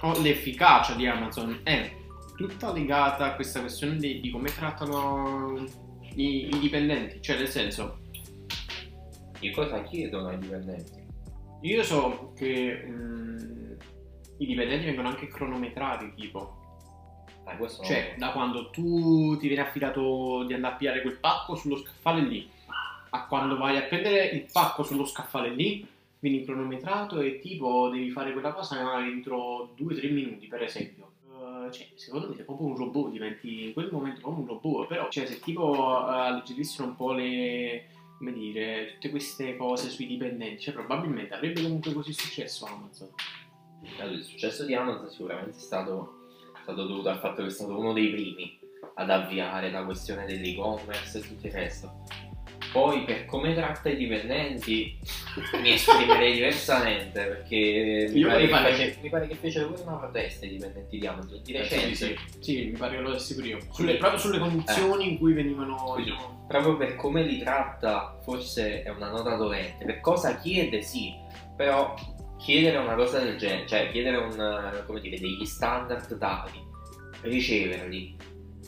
oh, 0.01 0.21
l'efficacia 0.21 0.93
di 0.95 1.07
Amazon 1.07 1.59
è 1.63 1.91
tutta 2.35 2.71
legata 2.71 3.25
a 3.25 3.35
questa 3.35 3.59
questione 3.61 3.97
di, 3.97 4.19
di 4.19 4.29
come 4.29 4.49
trattano 4.49 5.63
i, 6.15 6.47
i 6.53 6.59
dipendenti? 6.59 7.21
Cioè, 7.21 7.37
nel 7.37 7.47
senso, 7.49 7.99
Che 9.39 9.51
cosa 9.51 9.81
chiedono 9.83 10.29
ai 10.29 10.37
dipendenti? 10.39 11.01
io 11.61 11.81
so 11.83 12.33
che 12.35 12.83
mm, 12.85 13.37
i 14.39 14.45
dipendenti 14.45 14.85
vengono 14.85 15.07
anche 15.09 15.27
cronometrati, 15.27 16.13
tipo. 16.15 16.57
Eh, 17.45 17.58
questo 17.58 17.84
Cioè, 17.84 18.15
da 18.17 18.32
quando 18.32 18.69
tu 18.69 19.38
ti 19.38 19.47
viene 19.47 19.63
affidato 19.63 20.43
di 20.45 20.53
andare 20.53 20.73
a 20.73 20.77
pigliare 20.77 21.01
quel 21.01 21.17
pacco 21.17 21.56
sullo 21.56 21.77
scaffale 21.77 22.21
lì, 22.21 22.49
a 23.10 23.27
quando 23.27 23.58
vai 23.58 23.77
a 23.77 23.84
prendere 23.84 24.25
il 24.27 24.45
pacco 24.51 24.84
sullo 24.84 25.06
scaffale 25.06 25.49
lì, 25.49 25.86
vieni 26.19 26.43
cronometrato 26.43 27.19
e 27.19 27.39
tipo 27.39 27.89
devi 27.89 28.10
fare 28.12 28.32
quella 28.32 28.53
cosa 28.53 29.06
entro 29.06 29.73
2-3 29.77 30.13
minuti, 30.13 30.47
per 30.47 30.63
esempio. 30.63 31.12
Uh, 31.27 31.69
cioè, 31.69 31.88
secondo 31.95 32.29
me 32.29 32.36
sei 32.36 32.45
proprio 32.45 32.67
un 32.67 32.77
robot, 32.77 33.12
diventi 33.12 33.65
in 33.65 33.73
quel 33.73 33.89
momento 33.91 34.21
proprio 34.21 34.43
un 34.43 34.47
robot, 34.47 34.88
però 34.88 35.10
cioè, 35.10 35.25
se 35.25 35.39
tipo 35.39 35.69
uh, 35.69 36.03
alleggerissero 36.06 36.88
un 36.88 36.95
po' 36.95 37.12
le 37.12 37.88
come 38.23 38.32
dire, 38.32 38.93
tutte 38.93 39.10
queste 39.10 39.58
cose 39.58 39.89
sui 39.89 40.08
dipendenti, 40.08 40.62
cioè 40.62 40.73
probabilmente 40.73 41.34
avrebbe 41.34 41.62
comunque 41.62 41.91
così 41.91 42.13
successo 42.13 42.65
Amazon. 42.65 43.10
Il 43.82 44.23
successo 44.23 44.63
di 44.63 44.73
Amazon 44.73 45.10
sicuramente 45.10 45.58
è 45.58 45.60
stato, 45.60 46.22
stato 46.63 46.86
dovuto 46.86 47.10
al 47.10 47.19
fatto 47.19 47.41
che 47.41 47.49
è 47.49 47.52
stato 47.52 47.78
uno 47.78 47.93
dei 47.93 48.10
primi 48.10 48.58
ad 48.95 49.10
avviare 49.10 49.69
la 49.69 49.84
questione 49.84 50.26
dell'e-commerce 50.26 51.19
e 51.19 51.21
tutto 51.21 51.47
il 51.47 51.54
resto. 51.54 51.91
Poi 52.71 53.04
per 53.04 53.26
come 53.26 53.54
tratta 53.54 53.89
i 53.89 53.95
dipendenti 53.95 54.97
mi 55.62 55.73
esprimerei 55.73 56.34
diversamente 56.34 57.23
perché 57.23 58.10
mi 58.12 58.23
pare, 58.23 58.47
face- 58.47 58.97
mi 59.02 59.10
pare 59.10 59.28
che 59.28 59.36
fecero 59.36 59.67
pure 59.67 59.84
una 59.84 59.97
protesta 59.97 60.45
i 60.45 60.49
dipendenti 60.49 60.97
di 60.97 61.06
Amazon 61.06 61.41
di 61.43 61.52
recente. 61.52 61.95
Sì, 61.95 62.06
sì, 62.06 62.17
sì, 62.39 62.65
mi 62.71 62.78
pare 62.78 62.95
che 62.95 63.02
lo 63.02 63.12
dessi 63.12 63.36
pure 63.36 63.47
io. 63.47 63.60
Sulle- 63.69 63.97
proprio 63.97 64.19
sulle 64.19 64.39
condizioni 64.39 65.12
in 65.12 65.17
cui 65.19 65.34
venivano. 65.34 65.76
Quindi, 65.76 66.12
diciamo, 66.12 66.45
proprio 66.47 66.78
per 66.78 66.95
come 66.95 67.23
li 67.23 67.39
tratta 67.39 68.17
forse 68.23 68.84
è 68.84 68.89
una 68.89 69.10
nota 69.10 69.36
dolente 69.36 69.86
per 69.86 70.02
cosa 70.02 70.38
chiede 70.38 70.82
sì 70.82 71.13
però 71.56 71.95
chiedere 72.37 72.77
una 72.77 72.95
cosa 72.95 73.19
del 73.19 73.37
genere 73.37 73.67
cioè 73.67 73.89
chiedere 73.89 74.17
un, 74.17 74.83
come 74.85 74.99
dire, 74.99 75.19
degli 75.19 75.45
standard 75.45 76.13
dati 76.17 76.59
riceverli 77.21 78.15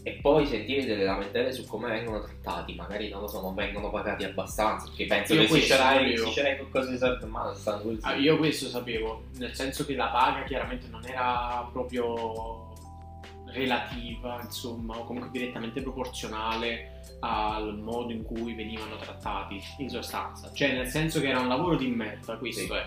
e 0.04 0.20
poi 0.22 0.46
sentire 0.46 0.86
delle 0.86 1.04
lamentele 1.04 1.52
su 1.52 1.66
come 1.66 1.90
vengono 1.90 2.22
trattati 2.22 2.76
magari 2.76 3.10
non 3.10 3.22
lo 3.22 3.28
so 3.28 3.42
non 3.42 3.56
vengono 3.56 3.90
pagati 3.90 4.24
abbastanza 4.24 4.88
perché 4.88 5.08
penso 5.08 5.34
Io 5.34 5.42
che 5.42 5.48
questo 5.48 5.74
cerai 5.74 6.18
cerai 6.18 6.58
qualcosa 6.58 6.92
di 6.92 6.98
salto 6.98 7.26
in 7.26 7.32
mano 7.32 7.54
stanno 7.54 7.82
così 7.82 7.98
ah, 8.02 8.16
io 8.16 8.38
questo 8.38 8.68
sapevo, 8.68 9.24
nel 9.38 9.54
senso 9.56 9.86
che 9.86 9.96
la 9.96 10.08
paga 10.08 10.44
chiaramente 10.44 10.88
non 10.90 11.04
era 11.06 11.68
proprio 11.72 12.74
relativa, 13.56 14.42
insomma, 14.44 14.98
o 14.98 15.06
comunque 15.06 15.32
direttamente 15.32 15.82
proporzionale 15.82 17.02
al 17.22 17.78
modo 17.80 18.12
in 18.12 18.24
cui 18.24 18.54
venivano 18.54 18.98
trattati 18.98 19.60
in 19.78 19.90
sostanza. 19.90 20.52
Cioè, 20.54 20.74
nel 20.74 20.88
senso 20.88 21.20
che 21.22 21.30
era 21.30 21.40
un 21.40 21.48
lavoro 21.48 21.76
di 21.78 21.88
merda, 21.88 22.38
questo 22.38 22.62
Sì. 22.62 22.72
è. 22.72 22.86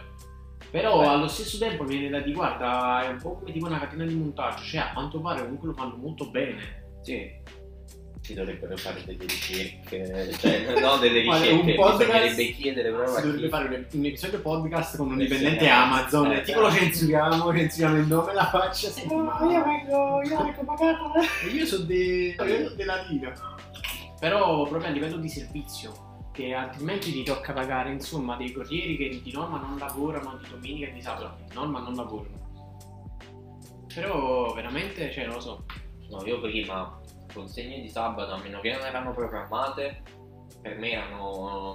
Però 0.71 1.01
Beh. 1.01 1.07
allo 1.07 1.29
stesso 1.29 1.59
tempo 1.59 1.85
viene 1.85 2.09
da 2.11 2.21
dire, 2.21 2.35
guarda, 2.35 3.03
è 3.05 3.09
un 3.09 3.19
po' 3.21 3.35
come 3.39 3.53
tipo 3.53 3.67
una 3.67 3.79
catena 3.79 4.05
di 4.05 4.15
montaggio, 4.15 4.63
cioè 4.65 4.81
a 4.81 4.93
quanto 4.93 5.21
pare 5.21 5.43
comunque 5.43 5.69
lo 5.69 5.75
fanno 5.75 5.97
molto 5.97 6.29
bene. 6.31 6.83
sì 7.03 7.57
si 8.21 8.35
dovrebbero 8.35 8.77
fare 8.77 9.01
delle 9.07 9.25
ricerche 9.25 10.33
cioè 10.39 10.75
no 10.81 10.99
delle 10.99 11.21
ricerche 11.21 11.51
un 11.71 11.75
podcast- 11.77 11.99
bisognerebbe 12.05 12.51
chiedere 12.51 12.91
proprio 12.91 13.15
Si 13.15 13.23
dovrebbe 13.23 13.49
fare 13.49 13.65
un, 13.69 13.87
un 13.91 14.05
episodio 14.05 14.41
podcast 14.41 14.97
con 14.97 15.07
un 15.13 15.21
Eh, 15.21 15.23
dipendente 15.25 15.65
sì, 15.65 15.71
Amazon, 15.71 16.33
eh, 16.33 16.43
tipo 16.43 16.61
lo 16.61 16.71
censuriamo, 16.71 17.53
censuriamo 17.55 17.97
il 17.97 18.07
nome 18.07 18.33
e 18.33 18.35
la 18.35 18.47
faccia. 18.51 18.89
Senti, 18.91 19.15
ma 19.15 19.39
io 19.41 19.65
vengo, 19.65 20.23
io 20.23 20.43
vengo 20.43 20.65
pagato. 20.65 21.13
E 21.47 21.49
io 21.55 21.65
sono 21.65 21.85
de... 21.85 22.35
della 22.77 23.03
Liga. 23.09 23.33
Però 24.21 24.67
proprio 24.67 24.91
a 24.91 24.93
livello 24.93 25.17
di 25.17 25.29
servizio, 25.29 25.93
che 26.39 26.55
altrimenti 26.55 27.11
ti 27.11 27.25
tocca 27.25 27.53
pagare 27.53 27.91
insomma 27.91 28.37
dei 28.37 28.53
corrieri 28.53 28.97
che 28.97 29.21
di 29.21 29.33
norma 29.33 29.59
non 29.59 29.77
lavorano 29.77 30.37
di 30.37 30.49
domenica 30.49 30.87
e 30.87 30.93
di 30.93 31.03
sabato, 31.03 31.37
di 31.49 31.53
norma 31.53 31.81
non 31.81 31.97
lavorano. 31.97 32.37
Però 33.93 34.55
veramente, 34.55 35.11
cioè 35.11 35.25
non 35.27 35.35
lo 35.35 35.41
so. 35.41 35.65
No, 36.11 36.25
io 36.25 36.41
prima 36.41 37.01
consegne 37.33 37.81
di 37.81 37.89
sabato, 37.89 38.33
a 38.33 38.39
meno 38.39 38.61
che 38.61 38.71
non 38.71 38.83
erano 38.83 39.11
programmate, 39.11 40.03
per 40.63 40.79
me 40.79 40.91
erano 40.93 41.73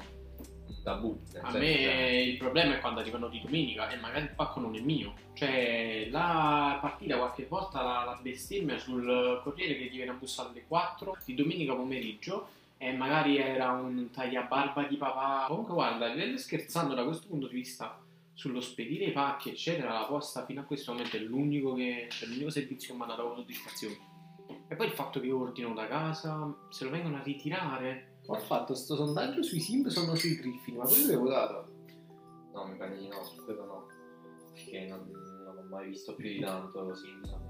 un 0.67 0.81
tabù. 0.81 1.19
A 1.41 1.51
me 1.51 1.59
che- 1.59 2.25
il 2.31 2.37
problema 2.37 2.75
è 2.75 2.79
quando 2.79 3.01
arrivano 3.01 3.27
di 3.27 3.41
domenica 3.41 3.89
e 3.89 3.97
magari 3.97 4.23
il 4.23 4.33
pacco 4.33 4.61
non 4.61 4.75
è 4.75 4.79
mio. 4.79 5.13
Cioè, 5.33 6.07
la 6.09 6.77
partita 6.79 7.17
qualche 7.17 7.47
volta 7.49 7.81
la, 7.81 8.03
la 8.05 8.19
bestemmia 8.21 8.77
sul 8.77 9.41
corriere 9.43 9.75
che 9.75 9.89
ti 9.89 9.97
viene 9.97 10.11
a 10.11 10.15
bussare 10.15 10.49
alle 10.51 10.63
4 10.65 11.17
di 11.25 11.35
domenica 11.35 11.75
pomeriggio 11.75 12.61
e 12.83 12.91
magari 12.91 13.37
era 13.37 13.71
un 13.71 14.09
tagliabarba 14.11 14.83
di 14.83 14.97
papà. 14.97 15.45
Comunque 15.47 15.73
guarda, 15.73 16.07
livello 16.07 16.37
scherzando 16.37 16.93
da 16.93 17.05
questo 17.05 17.27
punto 17.27 17.47
di 17.47 17.55
vista, 17.55 17.97
sullo 18.33 18.59
spedire 18.59 19.05
i 19.05 19.11
pacchi 19.13 19.51
eccetera, 19.51 19.93
la 19.93 20.05
posta 20.05 20.43
fino 20.43 20.59
a 20.59 20.63
questo 20.65 20.91
momento 20.91 21.15
è 21.15 21.19
l'unico, 21.21 21.75
che, 21.75 22.07
cioè, 22.09 22.27
l'unico 22.27 22.49
servizio 22.49 22.91
che 22.91 22.97
mi 22.99 23.05
ha 23.05 23.07
dato 23.07 23.35
soddisfazione. 23.35 24.11
E 24.67 24.75
poi 24.75 24.87
il 24.87 24.91
fatto 24.91 25.21
che 25.21 25.31
ordino 25.31 25.73
da 25.73 25.87
casa, 25.87 26.53
se 26.69 26.83
lo 26.83 26.89
vengono 26.89 27.15
a 27.15 27.23
ritirare. 27.23 28.17
Ho 28.25 28.35
fatto 28.35 28.73
sto 28.75 28.97
sondaggio 28.97 29.41
sui 29.43 29.61
Simpson 29.61 30.09
o 30.09 30.15
sui 30.15 30.35
Griffin, 30.35 30.75
ma 30.75 30.83
quello 30.83 31.05
l'avevo 31.05 31.29
dato. 31.29 31.67
No, 32.53 32.67
mi 32.67 32.75
pare 32.75 32.97
di 32.97 33.07
no, 33.07 33.21
quello 33.45 33.65
no. 33.65 33.87
Perché 34.53 34.87
non, 34.87 35.09
non 35.09 35.57
ho 35.57 35.67
mai 35.69 35.87
visto 35.87 36.15
più 36.15 36.27
di 36.27 36.41
tanto 36.41 36.93
Simpson 36.95 37.42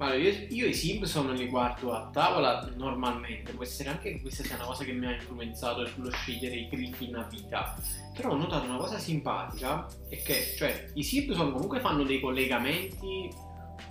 Allora, 0.00 0.16
io, 0.16 0.46
io 0.48 0.66
i 0.66 0.72
Simpson 0.72 1.34
li 1.34 1.46
guardo 1.46 1.92
a 1.92 2.08
tavola 2.10 2.66
normalmente, 2.74 3.52
può 3.52 3.64
essere 3.64 3.90
anche 3.90 4.12
che 4.12 4.20
questa 4.22 4.42
sia 4.42 4.56
una 4.56 4.64
cosa 4.64 4.82
che 4.82 4.92
mi 4.92 5.04
ha 5.06 5.12
influenzato 5.12 5.84
sullo 5.86 6.10
scegliere 6.10 6.56
i 6.56 6.68
Griffin 6.68 7.16
a 7.16 7.28
vita. 7.30 7.76
Però 8.16 8.30
ho 8.30 8.36
notato 8.36 8.64
una 8.64 8.78
cosa 8.78 8.98
simpatica, 8.98 9.86
è 10.08 10.22
che 10.22 10.54
cioè, 10.56 10.86
i 10.94 11.02
Simpson 11.02 11.52
comunque 11.52 11.80
fanno 11.80 12.04
dei 12.04 12.18
collegamenti 12.18 13.28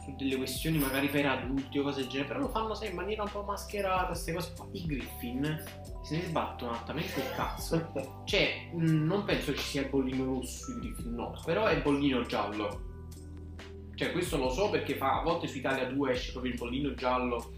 su 0.03 0.15
delle 0.15 0.37
questioni 0.37 0.79
magari 0.79 1.09
per 1.09 1.27
adulti 1.27 1.77
o 1.77 1.83
cose 1.83 2.01
del 2.01 2.09
genere, 2.09 2.27
però 2.27 2.39
lo 2.39 2.49
fanno 2.49 2.73
sai, 2.73 2.89
in 2.89 2.95
maniera 2.95 3.21
un 3.21 3.29
po' 3.29 3.43
mascherata, 3.43 4.07
queste 4.07 4.33
cose 4.33 4.53
qua. 4.55 4.67
I 4.71 4.85
Griffin 4.87 5.63
se 6.01 6.17
ne 6.17 6.23
sbattono 6.23 6.71
altamente 6.71 7.19
il 7.19 7.31
cazzo. 7.35 7.91
Cioè, 8.25 8.71
mh, 8.73 9.05
non 9.05 9.25
penso 9.25 9.53
ci 9.53 9.61
sia 9.63 9.81
il 9.81 9.89
bollino 9.89 10.25
rosso 10.25 10.63
sui 10.63 10.79
Griffin, 10.79 11.13
no, 11.13 11.39
però 11.45 11.65
è 11.65 11.75
il 11.75 11.83
bollino 11.83 12.23
giallo. 12.23 12.88
Cioè, 13.99 14.13
questo 14.13 14.37
lo 14.37 14.49
so 14.49 14.69
perché 14.69 14.95
fa, 14.95 15.19
a 15.19 15.23
volte 15.23 15.45
su 15.47 15.57
Italia 15.57 15.83
2 15.83 16.11
esce 16.13 16.31
proprio 16.31 16.53
il 16.53 16.57
bollino 16.57 16.93
giallo. 16.93 17.51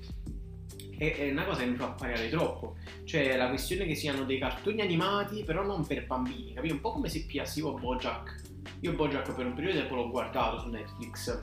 E 0.98 1.16
è 1.16 1.30
una 1.30 1.46
cosa 1.46 1.60
che 1.60 1.68
mi 1.68 1.76
fa 1.76 1.90
appariare 1.90 2.30
troppo. 2.30 2.78
Cioè, 3.04 3.38
la 3.38 3.48
questione 3.50 3.86
che 3.86 3.94
siano 3.94 4.24
dei 4.24 4.40
cartoni 4.40 4.82
animati, 4.82 5.44
però 5.44 5.64
non 5.64 5.86
per 5.86 6.08
bambini, 6.08 6.54
capito? 6.54 6.74
Un 6.74 6.82
po' 6.82 6.94
come 6.94 7.10
se 7.10 7.28
piassi 7.28 7.60
io 7.60 7.76
Bojack. 7.76 8.42
Io 8.80 8.94
Bojack 8.94 9.36
per 9.36 9.46
un 9.46 9.54
periodo 9.54 9.76
di 9.76 9.80
tempo 9.82 9.94
l'ho 9.94 10.10
guardato 10.10 10.62
su 10.62 10.70
Netflix. 10.70 11.40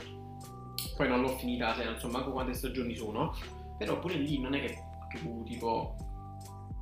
Poi 0.97 1.09
non 1.09 1.21
l'ho 1.21 1.37
finita, 1.37 1.77
sai, 1.77 1.85
non 1.85 1.99
so 2.01 2.09
manco 2.09 2.33
quante 2.33 2.55
stagioni 2.55 2.97
sono. 2.97 3.37
Però 3.79 4.01
pure 4.01 4.15
lì 4.15 4.41
non 4.41 4.55
è 4.55 4.61
che, 4.63 4.79
che 5.13 5.45
tipo 5.45 5.95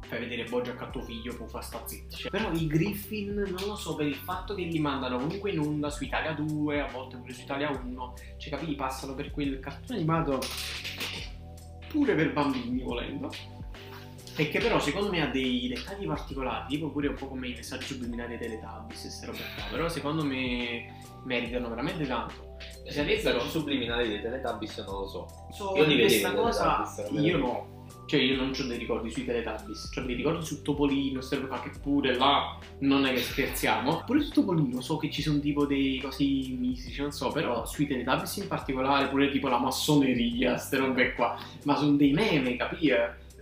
fai 0.07 0.21
vedere 0.21 0.45
Bojack 0.45 0.81
a 0.83 0.88
tuo 0.88 1.03
figlio 1.03 1.35
può 1.35 1.47
far 1.47 1.64
sta 1.64 1.83
zitti. 1.87 2.16
Cioè, 2.16 2.31
però 2.31 2.51
i 2.53 2.66
Griffin 2.66 3.35
non 3.35 3.66
lo 3.66 3.77
so 3.77 3.95
per 3.95 4.07
il 4.07 4.14
fatto 4.14 4.55
che 4.55 4.62
li 4.62 4.79
mandano 4.79 5.19
comunque 5.19 5.51
in 5.51 5.59
onda 5.59 5.90
su 5.90 6.05
Italia 6.05 6.33
2 6.33 6.81
a 6.81 6.87
volte 6.87 7.16
pure 7.16 7.33
su 7.33 7.42
Italia 7.42 7.71
1 7.71 8.14
cioè 8.37 8.51
capi 8.51 8.75
passano 8.75 9.14
per 9.14 9.31
quel 9.31 9.61
cartone 9.61 9.99
animato 9.99 10.40
pure 11.88 12.14
per 12.14 12.33
bambini 12.33 12.83
volendo 12.83 13.31
e 14.38 14.51
che 14.51 14.59
però 14.59 14.79
secondo 14.79 15.11
me 15.11 15.23
ha 15.23 15.29
dei 15.29 15.66
dettagli 15.69 16.07
particolari 16.07 16.66
tipo 16.69 16.90
pure 16.90 17.09
un 17.09 17.14
po' 17.14 17.29
come 17.29 17.49
i 17.49 17.55
messaggi 17.55 17.87
subliminali 17.87 18.37
dei 18.37 18.49
Teletubbies 18.49 18.99
e 18.99 19.03
queste 19.03 19.27
robe 19.27 19.38
qua 19.55 19.64
però 19.71 19.88
secondo 19.88 20.25
me 20.25 20.95
meritano 21.25 21.69
veramente 21.71 22.07
tanto 22.07 22.57
I 22.85 22.92
sarebbero 22.92 23.37
messaggi 23.37 23.51
subliminali 23.51 24.09
dei 24.09 24.21
Teletubbies 24.21 24.79
non 24.79 25.01
lo 25.01 25.09
so. 25.09 25.27
so 25.51 25.77
Io 25.77 25.85
li 25.85 25.99
questa 26.01 26.29
vedevo 26.29 26.49
i 26.49 26.53
cosa 26.53 26.92
io 27.12 27.38
no 27.38 27.75
cioè 28.07 28.21
io 28.21 28.37
non 28.37 28.53
ho 28.59 28.62
dei 28.64 28.79
ricordi 28.79 29.11
sui 29.11 29.25
Teletubbies 29.25 29.90
cioè 29.92 30.05
dei 30.05 30.14
ricordi 30.14 30.45
su 30.45 30.62
Topolino 30.62 31.21
qua 31.49 31.61
che 31.61 31.71
pure 31.81 32.16
là 32.16 32.59
non 32.81 33.05
è 33.05 33.12
che 33.12 33.21
scherziamo 33.21 34.05
pure 34.05 34.23
su 34.23 34.33
Topolino 34.33 34.81
so 34.81 34.97
che 34.97 35.11
ci 35.11 35.23
sono 35.23 35.38
tipo 35.40 35.66
dei 35.66 36.01
cosi 36.01 36.57
mistici 36.59 37.01
non 37.01 37.12
so 37.12 37.31
però 37.31 37.66
sui 37.66 37.87
Teletubbies 37.87 38.37
in 38.37 38.49
particolare 38.49 39.09
pure 39.09 39.31
tipo 39.31 39.49
la 39.49 39.59
massoneria 39.59 40.53
queste 40.53 40.77
robe 40.77 41.12
qua 41.14 41.38
ma 41.64 41.77
sono 41.77 41.97
dei 41.97 42.12
meme 42.12 42.57
capi 42.57 42.90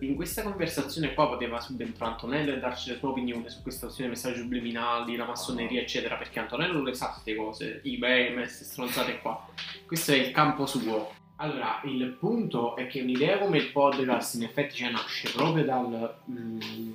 in 0.00 0.16
questa 0.16 0.42
conversazione 0.42 1.14
qua 1.14 1.28
poteva 1.28 1.60
subentrare 1.60 2.12
Antonello 2.12 2.52
e 2.52 2.58
darci 2.58 2.90
la 2.90 2.98
sua 2.98 3.10
opinione 3.10 3.48
su 3.48 3.62
questa 3.62 3.86
questione 3.86 4.10
dei 4.10 4.18
messaggi 4.18 4.42
subliminali, 4.42 5.16
la 5.16 5.24
massoneria, 5.24 5.80
eccetera, 5.80 6.16
perché 6.16 6.40
Antonello 6.40 6.82
le 6.82 6.94
sa 6.94 7.10
queste 7.10 7.34
cose, 7.34 7.80
i 7.84 7.96
meme, 7.96 8.42
queste 8.42 8.64
stronzate 8.64 9.20
qua. 9.20 9.46
Questo 9.86 10.12
è 10.12 10.16
il 10.16 10.30
campo 10.32 10.66
suo. 10.66 11.22
Allora, 11.44 11.78
il 11.84 12.06
punto 12.18 12.74
è 12.74 12.86
che 12.86 13.02
un'idea 13.02 13.36
come 13.36 13.58
il 13.58 13.70
podcast 13.70 14.36
in 14.36 14.44
effetti 14.44 14.76
cioè, 14.76 14.90
nasce 14.90 15.30
proprio 15.30 15.62
dal 15.62 16.14
mm, 16.30 16.92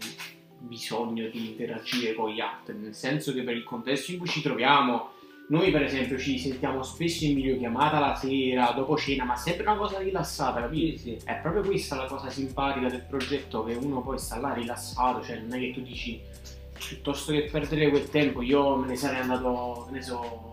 bisogno 0.58 1.28
di 1.28 1.50
interagire 1.50 2.16
con 2.16 2.32
gli 2.32 2.40
altri, 2.40 2.76
nel 2.76 2.96
senso 2.96 3.32
che 3.32 3.44
per 3.44 3.56
il 3.56 3.64
contesto 3.64 4.12
in 4.12 4.18
cui 4.18 4.28
ci 4.28 4.42
troviamo, 4.42 5.12
noi 5.50 5.70
per 5.70 5.84
esempio 5.84 6.18
ci 6.18 6.40
sentiamo 6.40 6.82
spesso 6.82 7.26
in 7.26 7.36
videochiamata 7.36 8.00
la 8.00 8.16
sera, 8.16 8.72
dopo 8.72 8.98
cena, 8.98 9.24
ma 9.24 9.36
sempre 9.36 9.68
una 9.68 9.78
cosa 9.78 10.00
rilassata, 10.00 10.62
capito? 10.62 10.98
Sì, 10.98 11.20
sì. 11.20 11.26
È 11.26 11.36
proprio 11.36 11.62
questa 11.62 11.96
la 11.96 12.06
cosa 12.06 12.32
simpatica 12.32 12.88
del 12.88 13.06
progetto, 13.08 13.64
che 13.64 13.76
uno 13.76 14.02
poi 14.02 14.18
sta 14.18 14.40
là 14.40 14.54
rilassato, 14.54 15.24
cioè 15.24 15.38
non 15.42 15.54
è 15.54 15.60
che 15.60 15.74
tu 15.74 15.82
dici 15.82 16.20
piuttosto 16.74 17.34
che 17.34 17.50
perdere 17.52 17.90
quel 17.92 18.10
tempo 18.10 18.42
io 18.42 18.78
me 18.78 18.88
ne 18.88 18.96
sarei 18.96 19.20
andato, 19.20 19.88
ne 19.92 20.02
so, 20.02 20.49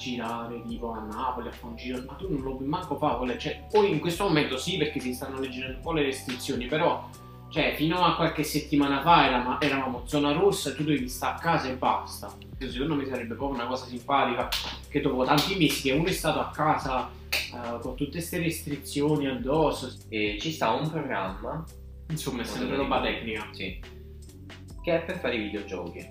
girare 0.00 0.62
tipo 0.66 0.90
a 0.92 1.00
Napoli, 1.00 1.48
a 1.48 1.52
fare 1.52 1.66
un 1.72 1.76
giro, 1.76 2.02
ma 2.06 2.14
tu 2.14 2.28
non 2.32 2.42
lo 2.42 2.56
puoi 2.56 2.66
manco 2.68 2.96
fare, 2.96 3.38
cioè, 3.38 3.66
poi 3.70 3.90
in 3.90 4.00
questo 4.00 4.24
momento 4.24 4.56
sì 4.56 4.76
perché 4.78 4.98
si 4.98 5.12
stanno 5.12 5.38
leggendo 5.38 5.76
un 5.76 5.80
po' 5.82 5.92
le 5.92 6.02
restrizioni, 6.04 6.66
però 6.66 7.06
Cioè, 7.50 7.74
fino 7.74 7.98
a 8.00 8.14
qualche 8.14 8.44
settimana 8.44 9.00
fa 9.02 9.26
eravamo, 9.26 9.60
eravamo 9.60 10.02
zona 10.06 10.30
rossa 10.30 10.70
e 10.70 10.74
tu 10.76 10.84
dovevi 10.84 11.08
stare 11.08 11.34
a 11.36 11.38
casa 11.40 11.68
e 11.68 11.74
basta. 11.74 12.32
Secondo 12.58 12.94
me 12.94 13.04
sarebbe 13.06 13.34
proprio 13.34 13.58
una 13.58 13.66
cosa 13.66 13.86
simpatica 13.86 14.48
che 14.88 15.00
dopo 15.00 15.24
tanti 15.24 15.56
mesi 15.56 15.82
che 15.82 15.92
uno 15.92 16.06
è 16.06 16.12
stato 16.12 16.38
a 16.38 16.50
casa 16.50 17.10
eh, 17.30 17.78
con 17.80 17.96
tutte 17.96 18.12
queste 18.12 18.38
restrizioni 18.38 19.26
addosso, 19.26 19.92
E 20.08 20.38
ci 20.40 20.52
sta 20.52 20.70
un 20.70 20.88
programma, 20.88 21.64
insomma 22.08 22.42
è 22.42 22.44
sempre 22.44 22.76
roba 22.76 23.00
tecnica. 23.00 23.48
sì, 23.50 23.80
che 24.84 24.96
è 24.96 25.04
per 25.04 25.18
fare 25.18 25.34
i 25.34 25.42
videogiochi. 25.42 26.06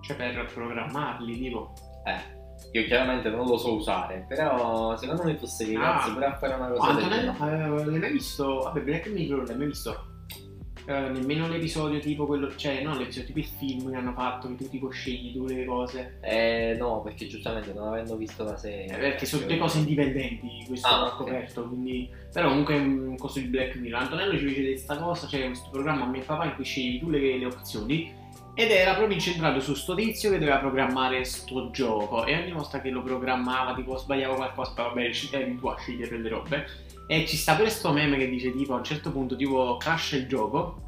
Cioè 0.00 0.16
per 0.16 0.50
programmarli, 0.54 1.38
tipo. 1.38 1.74
Eh, 2.06 2.40
io 2.72 2.84
chiaramente 2.84 3.28
non 3.30 3.46
lo 3.46 3.56
so 3.58 3.74
usare, 3.74 4.24
però 4.28 4.96
secondo 4.96 5.24
me 5.24 5.36
fosse 5.36 5.64
ragazzi 5.72 6.10
Ah. 6.10 6.12
pure 6.12 6.26
a 6.26 6.34
fare 6.36 6.54
una 6.54 6.68
cosa 6.68 6.90
Antonello, 6.90 7.32
eh, 7.32 7.84
l'hai 7.90 7.98
mai 7.98 8.12
visto? 8.12 8.60
Vabbè, 8.60 8.80
Black 8.80 9.06
Mirror 9.08 9.46
l'hai 9.46 9.56
mai 9.56 9.66
visto? 9.66 10.06
Eh, 10.84 11.10
nemmeno 11.10 11.46
l'episodio 11.46 12.00
tipo 12.00 12.26
quello, 12.26 12.52
cioè 12.56 12.82
no, 12.82 12.98
l'episodio 12.98 13.26
tipo 13.26 13.38
il 13.38 13.44
film 13.44 13.88
che 13.90 13.96
hanno 13.96 14.12
fatto 14.14 14.48
che 14.48 14.56
tu 14.56 14.68
tipo 14.68 14.88
scegli 14.90 15.32
tu 15.32 15.46
le 15.46 15.64
cose. 15.64 16.18
Eh 16.20 16.74
no, 16.76 17.02
perché 17.02 17.28
giustamente 17.28 17.72
non 17.72 17.86
avendo 17.86 18.16
visto 18.16 18.42
la 18.42 18.56
serie. 18.56 18.86
Eh, 18.86 18.98
perché 18.98 19.24
sono 19.24 19.42
tutte 19.42 19.58
cose 19.58 19.78
indipendenti, 19.78 20.64
questo 20.66 20.88
Ah, 20.88 20.98
l'ho 20.98 21.06
ok. 21.06 21.16
coperto, 21.18 21.68
quindi... 21.68 22.10
Però 22.32 22.48
comunque 22.48 22.74
è 22.74 22.78
un 22.80 23.16
coso 23.16 23.38
di 23.38 23.46
Black 23.46 23.76
Mirror. 23.76 24.00
Antonello 24.02 24.36
ci 24.36 24.48
fece 24.48 24.64
questa 24.70 24.96
cosa, 24.96 25.26
c'è 25.28 25.46
questo 25.46 25.70
programma 25.70 26.04
a 26.04 26.08
mio 26.08 26.22
papà 26.22 26.46
in 26.46 26.54
cui 26.56 26.64
scegli 26.64 26.98
tu 26.98 27.10
le, 27.10 27.38
le 27.38 27.44
opzioni 27.46 28.12
ed 28.54 28.70
era 28.70 28.94
proprio 28.94 29.14
incentrato 29.14 29.60
su 29.60 29.74
sto 29.74 29.94
tizio 29.94 30.30
che 30.30 30.38
doveva 30.38 30.58
programmare 30.58 31.24
sto 31.24 31.70
gioco. 31.70 32.24
E 32.26 32.36
ogni 32.36 32.52
volta 32.52 32.80
che 32.80 32.90
lo 32.90 33.02
programmava 33.02 33.74
tipo 33.74 33.96
sbagliava 33.96 34.34
qualcosa, 34.34 34.82
vabbè 34.82 35.10
eri 35.30 35.58
tu 35.58 35.66
a 35.68 35.76
scegliere 35.78 36.18
le 36.18 36.28
robe. 36.28 36.66
E 37.06 37.26
ci 37.26 37.36
sta 37.36 37.54
pure 37.54 37.70
sto 37.70 37.92
meme 37.92 38.16
che 38.16 38.28
dice 38.28 38.52
tipo 38.52 38.74
a 38.74 38.78
un 38.78 38.84
certo 38.84 39.10
punto 39.10 39.36
tipo 39.36 39.76
crash 39.76 40.12
il 40.12 40.26
gioco 40.26 40.80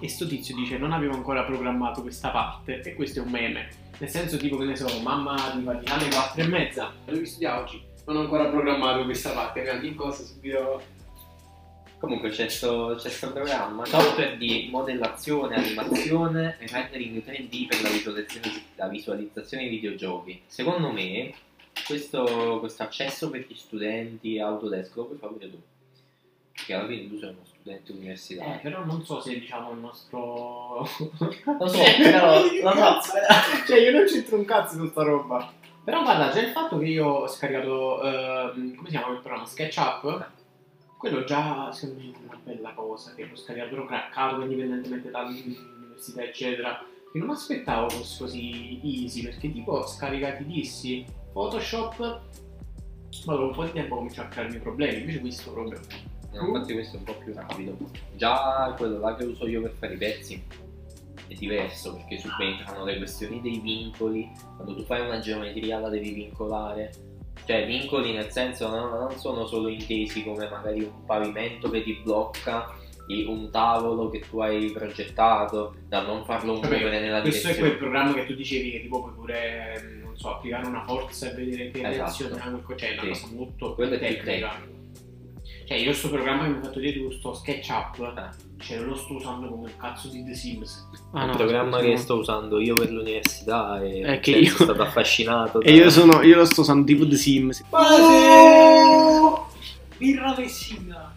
e 0.00 0.08
sto 0.08 0.26
tizio 0.26 0.54
dice 0.54 0.76
non 0.76 0.92
avevo 0.92 1.14
ancora 1.14 1.44
programmato 1.44 2.02
questa 2.02 2.30
parte. 2.30 2.80
E 2.80 2.94
questo 2.94 3.20
è 3.20 3.22
un 3.22 3.30
meme. 3.30 3.68
Nel 3.98 4.10
senso 4.10 4.36
tipo 4.36 4.56
che 4.56 4.64
ne 4.64 4.76
so 4.76 4.86
mamma 5.00 5.36
di 5.54 5.66
alle 5.66 6.08
4 6.08 6.42
e 6.42 6.46
mezza. 6.46 6.92
Devi 7.04 7.24
studiare 7.24 7.60
oggi 7.60 7.92
non 8.06 8.16
ho 8.16 8.20
ancora 8.20 8.46
programmato 8.46 9.04
questa 9.04 9.30
parte 9.30 9.80
in 9.82 9.94
cosa 9.94 10.22
subito 10.22 10.82
Comunque 12.04 12.30
c'è 12.30 12.48
sto, 12.48 12.96
c'è 12.98 13.08
sto 13.08 13.32
programma, 13.32 13.84
software 13.86 14.36
di 14.36 14.68
modellazione, 14.70 15.56
animazione 15.56 16.56
e 16.60 16.66
rendering 16.66 17.22
3D 17.24 17.66
per 17.66 17.82
la 17.82 17.88
visualizzazione, 17.88 18.62
la 18.76 18.88
visualizzazione 18.88 19.62
di 19.64 19.68
videogiochi. 19.70 20.42
Secondo 20.46 20.90
me 20.90 21.32
questo, 21.86 22.58
questo 22.60 22.82
accesso 22.82 23.30
per 23.30 23.46
gli 23.48 23.54
studenti 23.54 24.38
Autodesk 24.38 24.94
lo 24.96 25.04
puoi 25.06 25.18
fare 25.18 25.32
pure 25.32 25.50
tu. 25.50 25.60
Perché 26.52 26.74
alla 26.74 26.86
fine 26.86 27.08
tu 27.08 27.18
sei 27.18 27.28
uno 27.30 27.38
studente 27.44 27.90
Eh, 27.92 27.94
universitario. 27.96 28.60
però 28.62 28.84
non 28.84 29.04
so 29.04 29.20
se 29.20 29.38
diciamo 29.38 29.72
il 29.72 29.78
nostro. 29.78 30.78
Lo 31.58 31.66
so, 31.68 31.78
però- 32.02 32.40
lo 32.62 33.00
so, 33.02 33.12
cioè, 33.66 33.80
io 33.80 33.90
non 33.90 34.04
c'entro 34.04 34.36
un 34.36 34.44
cazzo 34.44 34.76
con 34.78 34.88
sta 34.88 35.02
roba. 35.02 35.52
Però 35.82 36.02
guarda, 36.02 36.30
già 36.30 36.40
il 36.40 36.52
fatto 36.52 36.78
che 36.78 36.86
io 36.86 37.06
ho 37.06 37.26
scaricato. 37.28 38.02
ehm, 38.02 38.74
come 38.76 38.88
si 38.88 38.92
chiama 38.94 39.06
quel 39.06 39.18
programma? 39.20 39.46
SketchUp? 39.46 40.30
Quello 41.04 41.22
già 41.24 41.70
secondo 41.70 42.02
me 42.02 42.12
è 42.12 42.16
una 42.24 42.40
bella 42.42 42.72
cosa. 42.72 43.12
Che 43.14 43.26
l'ho 43.26 43.36
scaricato 43.36 43.84
craccato 43.84 44.40
indipendentemente 44.40 45.10
dall'università, 45.10 46.22
eccetera. 46.22 46.80
E 46.80 47.18
non 47.18 47.26
mi 47.26 47.34
aspettavo 47.34 47.90
fosse 47.90 48.22
così 48.22 48.80
easy, 48.82 49.22
perché 49.24 49.52
tipo 49.52 49.86
scaricati 49.86 50.46
dissi 50.46 51.04
Photoshop. 51.30 51.98
Ma 53.26 53.34
dopo 53.34 53.44
un 53.44 53.52
po' 53.52 53.64
di 53.64 53.72
tempo 53.72 53.96
comincio 53.96 54.22
a 54.22 54.28
crearmi 54.28 54.58
problemi. 54.60 55.00
Invece 55.00 55.20
questo 55.20 55.52
proprio. 55.52 55.78
No, 56.32 56.46
infatti 56.46 56.72
questo 56.72 56.96
è 56.96 56.98
un 57.00 57.04
po' 57.04 57.18
più 57.18 57.34
rapido. 57.34 57.76
Già 58.16 58.74
quello 58.74 58.98
là 58.98 59.14
che 59.14 59.24
uso 59.24 59.46
io 59.46 59.60
per 59.60 59.72
fare 59.72 59.92
i 59.92 59.98
pezzi 59.98 60.42
è 61.26 61.34
diverso 61.34 61.96
perché 61.96 62.18
subentrano 62.18 62.82
le 62.82 62.96
questioni 62.96 63.42
dei 63.42 63.58
vincoli. 63.58 64.32
Quando 64.56 64.74
tu 64.74 64.82
fai 64.84 65.02
una 65.02 65.18
geometria 65.18 65.80
la 65.80 65.90
devi 65.90 66.14
vincolare. 66.14 67.12
Cioè 67.44 67.66
vincoli 67.66 68.12
nel 68.12 68.30
senso 68.30 68.68
no, 68.68 68.88
non 68.98 69.10
sono 69.18 69.46
solo 69.46 69.68
intesi 69.68 70.22
come 70.24 70.48
magari 70.48 70.80
un 70.82 71.04
pavimento 71.04 71.68
che 71.70 71.82
ti 71.82 72.00
blocca 72.02 72.72
un 73.06 73.50
tavolo 73.50 74.08
che 74.08 74.20
tu 74.20 74.40
hai 74.40 74.70
progettato 74.72 75.74
da 75.88 76.00
non 76.00 76.24
farlo 76.24 76.54
muovere 76.54 77.00
nella 77.00 77.20
Questo 77.20 77.48
è 77.48 77.50
direzione. 77.50 77.68
quel 77.68 77.76
programma 77.78 78.14
che 78.14 78.24
tu 78.24 78.34
dicevi 78.34 78.70
che 78.70 78.80
tipo 78.80 79.02
puoi 79.02 79.12
pure, 79.12 80.00
non 80.02 80.16
so, 80.16 80.30
applicare 80.36 80.66
una 80.66 80.84
forza 80.86 81.30
e 81.30 81.34
vedere 81.34 81.70
che 81.70 81.80
Esatto. 81.80 81.94
reazione 81.96 82.40
ha 82.40 82.48
quel 82.48 82.62
co- 82.62 82.74
Cioè, 82.74 82.88
è 82.88 82.92
una 83.04 83.14
Sì. 83.14 83.20
cosa 83.22 83.34
molto 83.34 83.74
Quello 83.74 83.94
è 83.94 83.98
tecnica. 83.98 84.72
Cioè, 85.66 85.78
io 85.78 85.92
sto 85.94 86.10
programma 86.10 86.42
che 86.44 86.48
mi 86.50 86.56
hai 86.56 86.62
fatto 86.62 86.78
dire 86.78 86.92
tu, 86.98 87.10
sto 87.12 87.32
SketchUp, 87.32 87.98
Eh. 88.16 88.62
cioè 88.62 88.78
lo 88.80 88.94
sto 88.96 89.14
usando 89.14 89.48
come 89.48 89.68
il 89.68 89.76
cazzo 89.78 90.08
di 90.08 90.22
The 90.24 90.34
Sims. 90.34 90.88
È 91.12 91.22
un 91.22 91.30
programma 91.36 91.80
che 91.80 91.96
sto 91.96 92.16
usando 92.16 92.60
io 92.60 92.74
per 92.74 92.90
l'università 92.90 93.82
e 93.82 94.00
È 94.02 94.20
che 94.20 94.32
cioè, 94.32 94.40
io- 94.42 94.50
sono 94.50 94.64
stato 94.74 94.82
affascinato. 94.82 95.60
E 95.64 95.72
io 95.72 95.88
sono, 95.90 96.20
io 96.22 96.36
lo 96.36 96.44
sto 96.44 96.60
usando 96.60 96.84
tipo 96.84 97.06
The 97.08 97.16
Sims. 97.16 97.64
Oh! 97.70 99.48
Birra 99.96 100.34
Messina. 100.36 101.14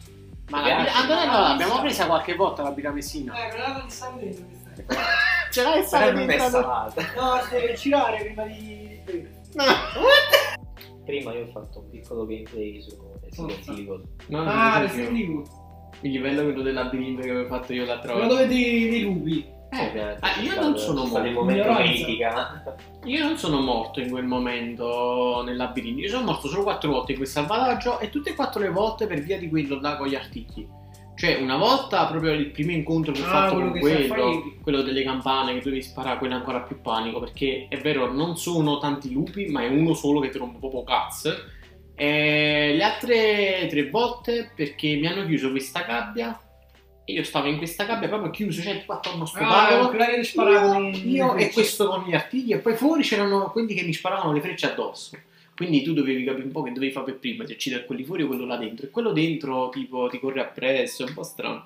Ma 0.49 0.61
Mi 0.61 0.69
la 0.69 0.93
Antonello 0.95 1.31
l'abbiamo 1.31 1.81
presa 1.81 2.05
qualche 2.05 2.35
volta 2.35 2.63
la 2.63 2.71
birra 2.71 2.91
messina. 2.91 3.33
Eh, 3.33 3.49
quella 3.49 3.77
non 3.79 3.89
sta 3.89 4.15
dentro 4.17 4.45
questa. 4.45 4.95
Ce 5.51 5.61
l'hai 5.61 5.83
Però 5.89 6.25
dentro? 6.25 6.49
salata. 6.49 7.01
No, 7.17 7.41
si 7.43 7.49
deve 7.51 7.73
girare 7.73 8.23
prima 8.23 8.43
di... 8.45 8.99
No. 9.55 9.63
Prima 11.03 11.33
io 11.33 11.43
ho 11.43 11.47
fatto 11.51 11.79
un 11.79 11.89
piccolo 11.89 12.25
gameplay 12.25 12.81
su 12.81 12.95
Resident 13.29 13.67
Evil. 13.69 14.01
No, 14.27 14.39
Ah, 14.45 14.77
no, 14.79 14.81
Resident 14.85 15.09
Evil. 15.11 15.43
Il 16.01 16.11
livello 16.11 16.43
quello 16.43 16.61
del 16.61 16.73
labirinto 16.73 17.21
che 17.21 17.29
avevo 17.31 17.47
fatto 17.47 17.73
io 17.73 17.85
l'altra 17.85 18.11
Quello 18.13 18.27
volta. 18.27 18.43
dove 18.43 18.53
dei, 18.55 18.89
dei 18.89 19.01
lupi. 19.01 19.45
Eh, 19.69 19.87
Ovviamente 19.89 20.19
ah, 20.25 20.41
io 20.41 20.61
non 20.61 20.77
sono 20.77 21.05
morto. 21.05 21.27
Io 23.05 23.23
non 23.23 23.37
sono 23.37 23.59
morto 23.61 23.99
in 23.99 24.09
quel 24.09 24.25
momento 24.25 25.41
nel 25.45 25.55
labirinto, 25.55 26.01
io 26.01 26.09
sono 26.09 26.23
morto 26.25 26.47
solo 26.47 26.63
quattro 26.63 26.91
volte 26.91 27.11
in 27.11 27.17
quel 27.17 27.29
salvataggio 27.29 27.99
e 27.99 28.09
tutte 28.09 28.29
e 28.31 28.35
quattro 28.35 28.61
le 28.61 28.69
volte 28.69 29.07
per 29.07 29.21
via 29.21 29.37
di 29.37 29.49
quello 29.49 29.79
là 29.79 29.97
con 29.97 30.07
gli 30.07 30.15
artigli. 30.15 30.67
Cioè, 31.15 31.41
una 31.41 31.57
volta 31.57 32.05
proprio 32.05 32.31
il 32.33 32.51
primo 32.51 32.71
incontro 32.71 33.11
che 33.11 33.21
ho 33.21 33.25
Ah, 33.25 33.29
fatto 33.29 33.55
quello 33.55 33.71
con 33.71 33.79
quello, 33.79 34.43
quello 34.61 34.81
delle 34.83 35.03
campane 35.03 35.53
che 35.53 35.61
dovevi 35.63 35.81
sparare, 35.81 36.19
quello 36.19 36.33
è 36.33 36.37
ancora 36.37 36.61
più 36.61 36.79
panico 36.79 37.19
perché 37.19 37.65
è 37.69 37.77
vero, 37.79 38.11
non 38.13 38.37
sono 38.37 38.77
tanti 38.77 39.11
lupi, 39.11 39.47
ma 39.47 39.61
è 39.63 39.67
uno 39.67 39.93
solo 39.95 40.19
che 40.19 40.29
ti 40.29 40.37
rompe 40.37 40.59
proprio 40.59 40.83
cazzo. 40.83 41.33
E 41.99 42.73
le 42.75 42.83
altre 42.83 43.65
tre 43.67 43.89
volte 43.89 44.51
perché 44.55 44.95
mi 44.95 45.07
hanno 45.07 45.25
chiuso 45.25 45.49
questa 45.49 45.81
gabbia 45.81 46.39
e 47.03 47.13
io 47.13 47.23
stavo 47.23 47.47
in 47.47 47.57
questa 47.57 47.85
gabbia 47.85 48.07
proprio 48.07 48.29
chiuso, 48.29 48.61
cioè 48.61 48.79
tipo 48.79 48.93
attorno 48.93 49.25
sto 49.25 49.39
Ah, 49.39 49.41
sparavano 50.23 50.89
Io, 50.89 51.35
e 51.35 51.49
questo 51.51 51.87
con 51.87 52.03
gli 52.05 52.13
artigli 52.13 52.53
e 52.53 52.57
poi 52.59 52.75
fuori 52.75 53.01
c'erano 53.01 53.49
quelli 53.51 53.73
che 53.73 53.83
mi 53.83 53.93
sparavano 53.93 54.33
le 54.33 54.41
frecce 54.41 54.67
addosso. 54.67 55.17
Quindi 55.55 55.81
tu 55.81 55.93
dovevi 55.93 56.23
capire 56.23 56.43
un 56.43 56.51
po' 56.51 56.61
che 56.61 56.71
dovevi 56.71 56.91
fare 56.91 57.05
per 57.05 57.17
prima, 57.17 57.43
se 57.47 57.53
uccidere 57.53 57.85
quelli 57.85 58.03
fuori 58.03 58.21
o 58.21 58.27
quello 58.27 58.45
là 58.45 58.57
dentro. 58.57 58.85
E 58.85 58.89
quello 58.91 59.11
dentro 59.11 59.69
tipo 59.69 60.07
ti 60.07 60.19
corre 60.19 60.41
appresso, 60.41 61.03
è 61.03 61.07
un 61.07 61.15
po' 61.15 61.23
strano. 61.23 61.65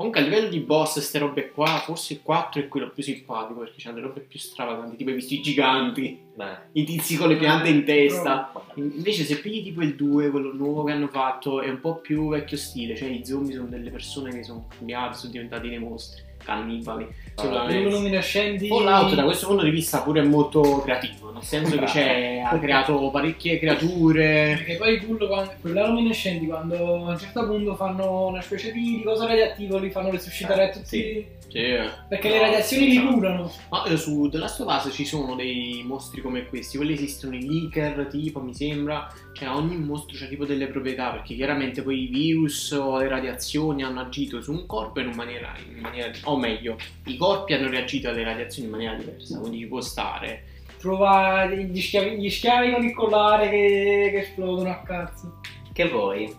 Comunque 0.00 0.22
a 0.22 0.24
livello 0.24 0.48
di 0.48 0.60
boss, 0.60 0.94
queste 0.94 1.18
robe 1.18 1.50
qua, 1.50 1.82
forse 1.84 2.14
il 2.14 2.22
4 2.22 2.62
è 2.62 2.68
quello 2.68 2.88
più 2.88 3.02
simpatico 3.02 3.60
perché 3.60 3.74
c'hanno 3.76 3.96
le 3.96 4.04
robe 4.04 4.20
più 4.20 4.38
stravaganti, 4.38 4.96
tipo 4.96 5.10
i 5.10 5.12
visti 5.12 5.42
giganti, 5.42 6.18
Beh, 6.34 6.56
i 6.72 6.84
tizi 6.84 7.18
con 7.18 7.28
le 7.28 7.36
piante 7.36 7.68
in 7.68 7.84
testa. 7.84 8.50
Invece 8.76 9.24
se 9.24 9.40
pigli 9.40 9.62
tipo 9.62 9.82
il 9.82 9.96
2, 9.96 10.30
quello 10.30 10.54
nuovo 10.54 10.84
che 10.84 10.92
hanno 10.92 11.08
fatto, 11.08 11.60
è 11.60 11.68
un 11.68 11.80
po' 11.80 11.96
più 11.96 12.30
vecchio 12.30 12.56
stile, 12.56 12.96
cioè 12.96 13.10
i 13.10 13.26
zombie 13.26 13.54
sono 13.54 13.68
delle 13.68 13.90
persone 13.90 14.30
che 14.30 14.42
sono 14.42 14.68
cambiati, 14.74 15.18
sono 15.18 15.32
diventati 15.32 15.68
dei 15.68 15.78
mostri, 15.78 16.22
cannibali. 16.38 17.06
Ah, 17.46 17.62
Assolutamente. 17.62 17.90
Luminescenti. 17.90 18.68
Fallout 18.68 19.14
da 19.14 19.24
questo 19.24 19.46
punto 19.46 19.62
di 19.64 19.70
vista 19.70 20.02
pure 20.02 20.20
è 20.20 20.24
molto 20.24 20.80
creativo, 20.82 21.30
nel 21.32 21.42
senso 21.42 21.76
che 21.78 21.84
c'è, 21.84 22.42
ha 22.44 22.58
creato 22.58 23.10
parecchie 23.10 23.58
creature. 23.58 24.54
Perché 24.56 24.76
poi 24.76 24.98
quello, 24.98 25.26
quando, 25.26 25.52
quella 25.60 25.86
luminescenti 25.86 26.46
quando 26.46 27.06
a 27.06 27.10
un 27.12 27.18
certo 27.18 27.46
punto 27.46 27.74
fanno 27.76 28.26
una 28.26 28.40
specie 28.42 28.72
di, 28.72 29.02
cosa 29.04 29.26
radioattiva 29.26 29.78
li 29.78 29.90
fanno 29.90 30.10
resuscitare 30.10 30.64
a 30.64 30.72
tutti. 30.72 30.86
sì. 30.86 31.38
Perché 31.50 32.28
No, 32.28 32.34
le 32.34 32.40
radiazioni 32.42 32.86
li 32.86 32.96
esatto. 32.98 33.12
curano. 33.12 33.52
Ma 33.70 33.84
eh, 33.86 33.96
su 33.96 34.28
The 34.28 34.38
Last 34.38 34.60
of 34.60 34.72
Us 34.84 34.94
ci 34.94 35.04
sono 35.04 35.34
dei 35.34 35.82
mostri 35.84 36.20
come 36.20 36.46
questi, 36.46 36.76
quelli 36.76 36.92
esistono 36.92 37.34
i 37.34 37.44
leaker, 37.44 38.06
tipo, 38.08 38.38
mi 38.40 38.54
sembra, 38.54 39.12
cioè 39.32 39.48
ogni 39.48 39.76
mostro 39.76 40.16
ha 40.24 40.28
tipo 40.28 40.44
delle 40.44 40.68
proprietà, 40.68 41.10
perché 41.10 41.34
chiaramente 41.34 41.82
poi 41.82 42.04
i 42.04 42.06
virus 42.06 42.70
o 42.70 42.98
le 42.98 43.08
radiazioni 43.08 43.82
hanno 43.82 43.98
agito 44.00 44.40
su 44.40 44.52
un 44.52 44.64
corpo 44.66 45.00
in 45.00 45.10
maniera, 45.16 45.52
in 45.74 45.80
maniera 45.80 46.12
o 46.22 46.36
meglio, 46.38 46.76
i 47.06 47.16
corpi 47.16 47.29
hanno 47.32 47.70
reagito 47.70 48.08
alle 48.08 48.24
radiazioni 48.24 48.68
in 48.68 48.74
maniera 48.74 48.94
diversa, 48.94 49.38
quindi 49.38 49.58
ci 49.58 49.66
può 49.66 49.80
stare. 49.80 50.44
Trova 50.78 51.46
gli 51.46 51.80
schiavi, 51.80 52.18
gli 52.18 52.30
schiavi 52.30 52.72
con 52.72 52.84
il 52.84 52.94
collare 52.94 53.50
che, 53.50 54.08
che 54.12 54.18
esplodono 54.20 54.70
a 54.70 54.82
cazzo. 54.82 55.40
Che 55.72 55.88
vuoi? 55.88 56.34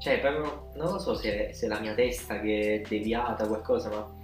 Cioè, 0.00 0.18
proprio, 0.18 0.70
non 0.76 0.92
lo 0.92 0.98
so 0.98 1.14
se, 1.14 1.50
se 1.52 1.66
è 1.66 1.68
la 1.68 1.78
mia 1.78 1.94
testa 1.94 2.40
che 2.40 2.82
è 2.82 2.88
deviata 2.88 3.44
o 3.44 3.48
qualcosa, 3.48 3.90
ma 3.90 4.19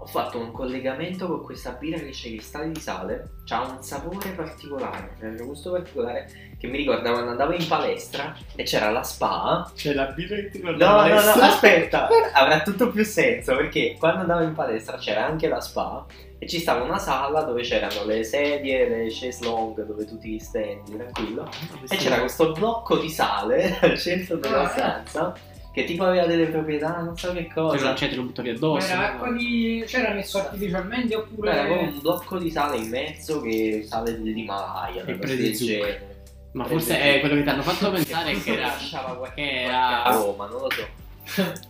ho 0.00 0.06
fatto 0.06 0.38
un 0.38 0.52
collegamento 0.52 1.26
con 1.26 1.42
questa 1.44 1.72
birra 1.72 1.98
che 1.98 2.10
c'è 2.10 2.28
cristalli 2.28 2.72
di 2.72 2.80
sale. 2.80 3.30
C'ha 3.44 3.62
un 3.62 3.82
sapore 3.82 4.30
particolare, 4.30 5.16
un 5.20 5.36
gusto 5.44 5.72
particolare 5.72 6.30
che 6.58 6.66
mi 6.66 6.76
ricorda 6.76 7.10
quando 7.12 7.30
andavo 7.30 7.52
in 7.52 7.66
palestra 7.66 8.34
e 8.54 8.62
c'era 8.62 8.90
la 8.90 9.02
spa. 9.02 9.70
C'è 9.74 9.94
la 9.94 10.06
birra 10.06 10.36
che 10.36 10.50
ti 10.50 10.60
No, 10.62 10.70
no, 10.72 11.06
no, 11.08 11.18
aspetta, 11.18 12.08
avrà 12.32 12.62
tutto 12.62 12.90
più 12.90 13.04
senso 13.04 13.56
perché 13.56 13.96
quando 13.98 14.20
andavo 14.20 14.42
in 14.42 14.54
palestra 14.54 14.96
c'era 14.98 15.26
anche 15.26 15.48
la 15.48 15.60
spa 15.60 16.04
e 16.40 16.46
ci 16.46 16.60
stava 16.60 16.84
una 16.84 16.98
sala 16.98 17.42
dove 17.42 17.62
c'erano 17.62 18.04
le 18.04 18.22
sedie, 18.22 18.88
le 18.88 19.06
chaise 19.10 19.44
longue 19.44 19.84
dove 19.84 20.04
tu 20.04 20.18
ti 20.18 20.38
stendi 20.38 20.96
tranquillo 20.96 21.48
e 21.88 21.96
c'era 21.96 22.20
questo 22.20 22.52
blocco 22.52 22.96
di 22.98 23.08
sale 23.10 23.76
al 23.82 23.98
centro 23.98 24.36
della 24.36 24.62
Ah. 24.62 24.68
stanza 24.68 25.34
che 25.80 25.84
tipo 25.84 26.04
aveva 26.04 26.26
delle 26.26 26.46
proprietà, 26.46 27.00
non 27.00 27.16
so 27.16 27.32
che 27.32 27.48
cosa. 27.52 27.92
c'è 27.94 28.08
te 28.08 28.16
lo 28.16 28.22
buttavi 28.22 28.50
Ma 28.50 28.54
addosso. 28.56 28.86
era 28.92 29.12
acqua 29.12 29.32
di. 29.32 29.84
c'era 29.86 30.12
messo 30.12 30.38
artificialmente 30.38 31.14
oppure. 31.16 31.50
Era 31.52 31.66
come 31.66 31.80
un 31.88 32.00
blocco 32.00 32.38
di 32.38 32.50
sale 32.50 32.76
in 32.78 32.88
mezzo 32.88 33.40
che 33.40 33.84
sale 33.86 34.20
dell'Himalaya, 34.22 35.02
E 35.02 35.04
cosa 35.04 35.18
presi 35.18 35.42
del 35.42 35.54
zucchero. 35.54 36.16
Ma 36.52 36.64
forse 36.64 36.98
è 37.00 37.20
quello 37.20 37.34
che 37.36 37.42
ti 37.42 37.48
hanno 37.50 37.62
fatto 37.62 37.90
pensare 37.90 38.40
che 38.40 38.52
era. 38.52 38.66
lasciava 38.68 39.16
qualche, 39.16 39.42
che 39.42 39.60
era- 39.62 40.04
aroma, 40.04 40.46
non 40.46 40.60
lo 40.62 40.68
so. 40.70 41.06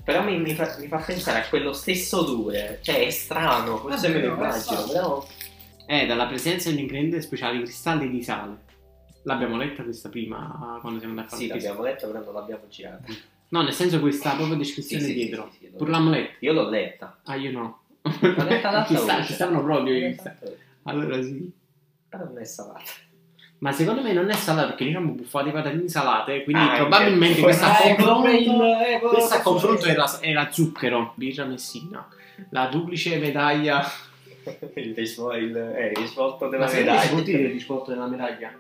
Però 0.05 0.23
mi, 0.23 0.39
mi 0.39 0.55
fa, 0.55 0.77
mi 0.79 0.87
fa 0.87 0.99
pensare 0.99 1.41
a 1.41 1.49
quello 1.49 1.73
stesso 1.73 2.21
odore, 2.21 2.79
cioè 2.81 3.05
è 3.07 3.11
strano, 3.11 3.77
forse 3.79 4.09
me 4.09 4.21
lo 4.21 4.35
immagino, 4.35 4.85
però 4.85 5.27
È 5.85 6.07
dalla 6.07 6.27
presenza 6.27 6.69
di 6.69 6.77
un 6.77 6.83
ingrediente 6.83 7.21
speciale, 7.21 7.57
i 7.59 7.63
cristalli 7.63 8.09
di 8.09 8.23
sale. 8.23 8.57
L'abbiamo 9.25 9.57
letta 9.57 9.83
questa 9.83 10.09
prima 10.09 10.79
quando 10.81 11.01
siamo 11.01 11.15
andati 11.19 11.35
a 11.35 11.37
fare 11.37 11.43
sì, 11.43 11.49
l'abbiamo 11.49 11.83
letto, 11.83 12.07
però 12.07 12.25
non 12.25 12.35
l'abbiamo 12.35 12.63
girata. 12.69 13.03
No, 13.51 13.63
nel 13.63 13.73
senso 13.73 13.99
questa 14.01 14.35
proprio 14.35 14.57
descrizione 14.57 15.03
Sì, 15.03 15.09
sì, 15.11 15.15
dietro. 15.15 15.51
sì, 15.59 15.67
Pur 15.77 15.89
l'hanno 15.89 16.11
letta. 16.11 16.37
Io 16.41 16.53
l'ho 16.53 16.69
letta. 16.69 17.19
Ah, 17.25 17.37
io 17.37 17.51
no. 17.53 17.81
L'ho 18.03 18.45
letta 18.45 18.71
l'altra 18.71 18.85
ci, 18.97 19.03
sta- 19.03 19.25
ci 19.25 19.33
stavano 19.33 19.63
proprio 19.63 19.95
i 19.97 20.01
cristalli. 20.01 20.57
Allora 20.85 21.23
sì. 21.23 21.51
Però 22.09 22.25
non 22.25 22.39
è 22.39 22.45
salata. 22.45 22.83
Ma 23.61 23.73
secondo 23.73 24.03
me 24.03 24.13
non 24.13 24.31
è 24.31 24.35
salata 24.35 24.69
perché 24.69 24.85
noi 24.85 24.95
abbiamo 24.95 25.13
buffato 25.15 25.47
di 25.47 25.51
patatine 25.51 25.89
salate, 25.89 26.45
quindi 26.45 26.63
Ah, 26.63 26.77
probabilmente 26.77 27.39
ok. 27.41 27.45
questo 27.45 27.65
a 27.65 27.79
Eh, 27.83 27.95
confronto, 27.97 28.29
il- 28.31 28.47
eh, 28.47 28.99
come 29.01 29.13
questo 29.15 29.35
a 29.35 29.41
confronto 29.41 29.85
era, 29.87 30.21
era 30.21 30.51
zucchero, 30.53 31.13
birra 31.17 31.45
messina, 31.45 32.07
la 32.51 32.67
duplice 32.67 33.17
medaglia. 33.19 33.85
il, 34.77 34.97
eh, 34.97 35.89
il 35.91 35.97
risvolto 35.97 36.49
della 36.49 36.67
medaglia. 36.67 37.03
il 37.21 37.49
risvolto 37.51 37.91
della 37.91 38.07
medaglia? 38.07 38.53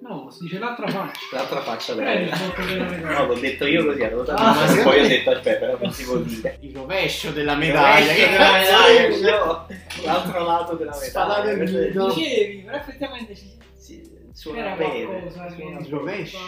No, 0.00 0.30
si 0.30 0.44
dice 0.44 0.58
l'altra 0.58 0.86
faccia. 0.88 1.18
L'altra 1.32 1.60
faccia 1.62 1.94
della 1.94 2.12
Eh, 2.12 2.14
il 2.14 2.20
medaglia. 2.24 2.36
risvolto 2.46 2.62
della 2.72 2.84
medaglia. 2.84 3.18
No, 3.18 3.26
l'ho 3.26 3.34
detto 3.34 3.66
io 3.66 3.84
così, 3.84 4.02
avevo 4.02 4.22
dato 4.22 4.42
Ah, 4.42 4.82
poi 4.82 5.00
ho 5.00 5.08
detto 5.08 5.30
aspetta, 5.30 5.58
però 5.58 5.78
non 5.80 5.92
si 5.92 6.04
può 6.04 6.16
dire. 6.18 6.58
Il 6.62 6.74
rovescio 6.74 7.30
della 7.32 7.54
medaglia. 7.56 8.12
Che 8.12 8.28
medaglia? 8.28 9.38
no, 9.44 9.66
l'altro 10.04 10.44
lato 10.44 10.74
della 10.76 10.92
Spalato 10.92 11.48
medaglia. 11.56 12.06
Dicevi, 12.06 12.62
però 12.64 12.76
effettivamente 12.76 13.34
ci 13.34 13.50
Sì, 13.76 14.08
suona 14.32 14.74
bene. 14.76 15.32
Il 15.80 15.88
rovescio? 15.90 16.38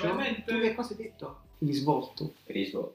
Tu 0.46 0.60
che 0.60 0.74
cosa 0.74 0.90
hai 0.92 0.96
detto? 1.02 1.40
Il 1.58 1.68
risvolto. 1.68 2.32
Risvolto. 2.46 2.94